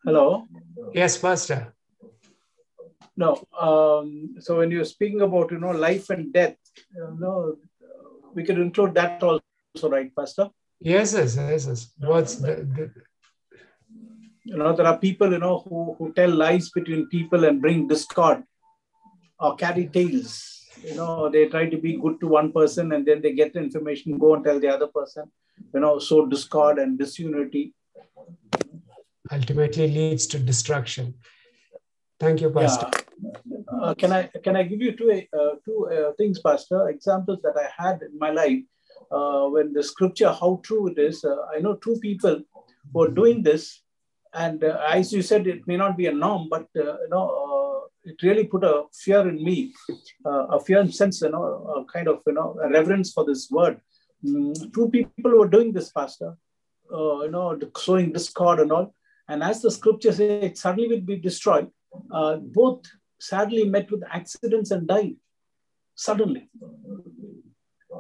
[0.04, 0.48] Hello?
[0.94, 1.74] Yes, Pastor.
[3.16, 3.44] No.
[3.60, 6.58] Um, so when you're speaking about, you know, life and death,
[6.96, 7.58] you know,
[8.34, 10.50] we could include that also, right, Pastor?
[10.80, 11.94] Yes, yes, yes, yes.
[12.00, 12.92] What's the, the
[14.44, 17.88] You know, there are people, you know, who, who tell lies between people and bring
[17.88, 18.44] discord
[19.40, 20.66] or carry tales.
[20.84, 23.60] You know, they try to be good to one person and then they get the
[23.60, 25.26] information, go and tell the other person,
[25.74, 27.74] you know, so discord and disunity.
[29.32, 31.16] Ultimately leads to destruction?
[32.20, 32.90] Thank you, Pastor.
[32.94, 33.02] Yeah.
[33.82, 36.90] Uh, can I can I give you two uh, two uh, things, Pastor?
[36.90, 38.60] Examples that I had in my life
[39.12, 41.24] uh, when the scripture, how true it is.
[41.24, 42.42] Uh, I know two people
[42.94, 43.82] who are doing this,
[44.34, 48.22] and uh, as you said, it may not be a norm, but you know, it
[48.22, 49.74] really put a fear in me,
[50.26, 51.44] a fear and sense, you know,
[51.76, 53.82] a kind of you know a reverence for this word.
[54.24, 56.38] Mm, two people who are doing this, Pastor.
[56.92, 58.94] you know, sowing discord and all.
[59.32, 61.70] And as the scripture says, it suddenly will be destroyed
[62.12, 62.82] uh, both
[63.20, 65.16] sadly met with accidents and died
[65.96, 66.50] suddenly.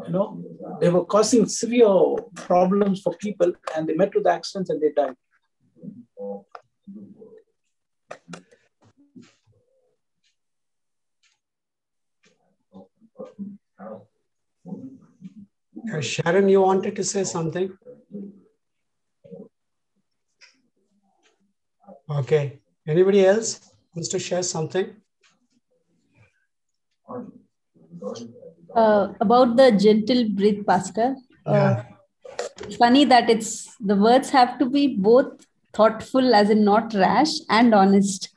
[0.07, 0.43] You know,
[0.81, 5.15] they were causing severe problems for people and they met with accidents and they died.
[16.01, 17.77] Sharon, you wanted to say something?
[22.19, 22.59] Okay.
[22.87, 24.87] Anybody else wants to share something?
[28.75, 31.15] Uh, about the gentle breath, Pastor.
[31.45, 31.83] Uh, Yeah.
[32.63, 37.33] it's funny that it's the words have to be both thoughtful, as in not rash,
[37.49, 38.29] and honest.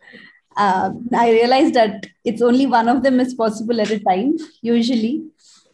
[0.56, 4.36] Uh, I realized that it's only one of them is possible at a time.
[4.62, 5.24] Usually,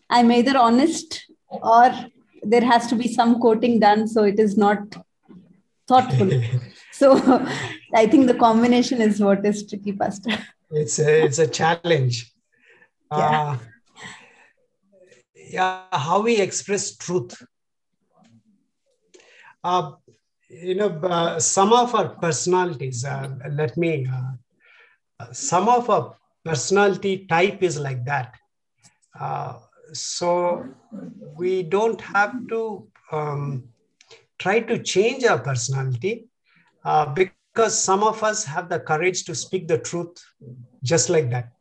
[0.08, 1.90] I'm either honest or
[2.42, 4.96] there has to be some coating done, so it is not
[5.86, 6.30] thoughtful.
[6.92, 7.46] so
[7.94, 10.30] I think the combination is what is tricky, Pastor.
[10.70, 12.32] it's a it's a challenge.
[13.12, 13.40] Yeah.
[13.40, 13.58] Uh,
[15.34, 17.42] yeah, how we express truth.
[19.64, 19.92] Uh,
[20.48, 23.04] you know, uh, some of our personalities.
[23.04, 24.06] Uh, let me.
[24.06, 28.34] Uh, some of our personality type is like that.
[29.18, 29.58] Uh,
[29.92, 30.64] so
[31.36, 33.64] we don't have to um,
[34.38, 36.28] try to change our personality
[36.84, 37.12] uh,
[37.52, 40.24] because some of us have the courage to speak the truth
[40.82, 41.52] just like that.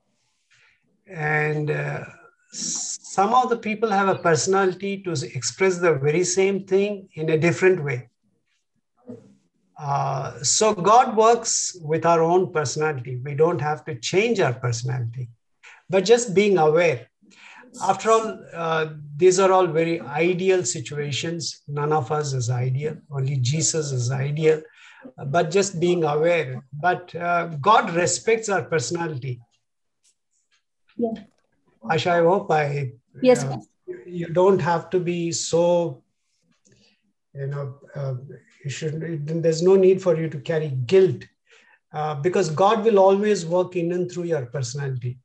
[1.07, 2.05] And uh,
[2.51, 7.37] some of the people have a personality to express the very same thing in a
[7.37, 8.09] different way.
[9.79, 13.19] Uh, so God works with our own personality.
[13.23, 15.29] We don't have to change our personality,
[15.89, 17.07] but just being aware.
[17.83, 21.61] After all, uh, these are all very ideal situations.
[21.67, 22.97] None of us is ideal.
[23.09, 24.61] Only Jesus is ideal.
[25.27, 26.63] But just being aware.
[26.73, 29.39] But uh, God respects our personality.
[30.97, 31.13] Yeah.
[31.85, 32.91] Asha, I hope I.
[33.21, 33.57] Yes, uh,
[34.05, 36.03] you don't have to be so.
[37.33, 38.15] You know, uh,
[38.63, 39.27] you should.
[39.43, 41.23] There's no need for you to carry guilt,
[41.93, 45.19] uh, because God will always work in and through your personality.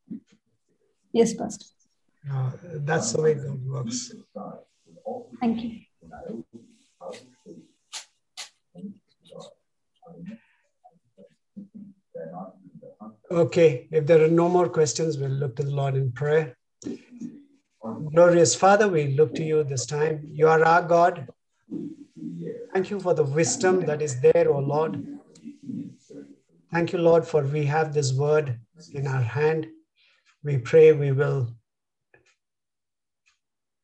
[1.13, 1.67] Yes, Pastor.
[2.33, 4.13] Uh, that's the way God works.
[5.41, 5.81] Thank you.
[13.35, 16.57] Okay, if there are no more questions, we'll look to the Lord in prayer.
[18.13, 20.29] Glorious Father, we look to you this time.
[20.31, 21.27] You are our God.
[22.73, 25.05] Thank you for the wisdom that is there, O Lord.
[26.73, 28.61] Thank you, Lord, for we have this word
[28.93, 29.67] in our hand.
[30.45, 31.49] We pray we will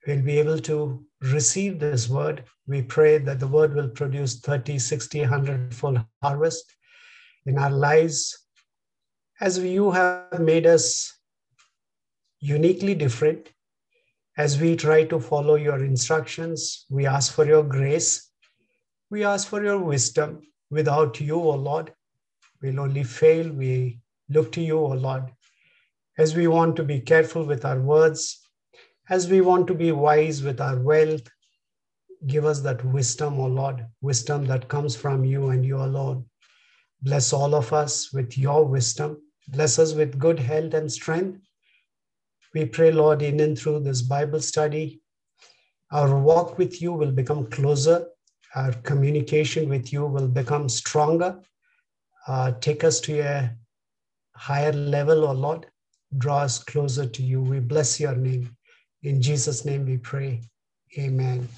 [0.06, 2.44] we'll be able to receive this word.
[2.68, 6.72] We pray that the word will produce 30, 60, 100 full harvest
[7.46, 8.46] in our lives
[9.40, 11.18] as you have made us
[12.40, 13.48] uniquely different.
[14.36, 18.30] As we try to follow your instructions, we ask for your grace.
[19.10, 20.42] We ask for your wisdom.
[20.70, 21.92] Without you, O Lord,
[22.62, 23.50] we'll only fail.
[23.50, 25.32] We look to you, O Lord,
[26.16, 28.40] as we want to be careful with our words,
[29.08, 31.28] as we want to be wise with our wealth.
[32.26, 36.26] Give us that wisdom, O Lord, wisdom that comes from you and you alone.
[37.02, 39.20] Bless all of us with your wisdom.
[39.50, 41.40] Bless us with good health and strength.
[42.54, 45.00] We pray, Lord, in and through this Bible study,
[45.92, 48.06] our walk with you will become closer.
[48.54, 51.40] Our communication with you will become stronger.
[52.26, 53.56] Uh, take us to a
[54.34, 55.66] higher level, O Lord.
[56.16, 57.42] Draw us closer to you.
[57.42, 58.56] We bless your name.
[59.02, 60.42] In Jesus' name we pray.
[60.98, 61.48] Amen.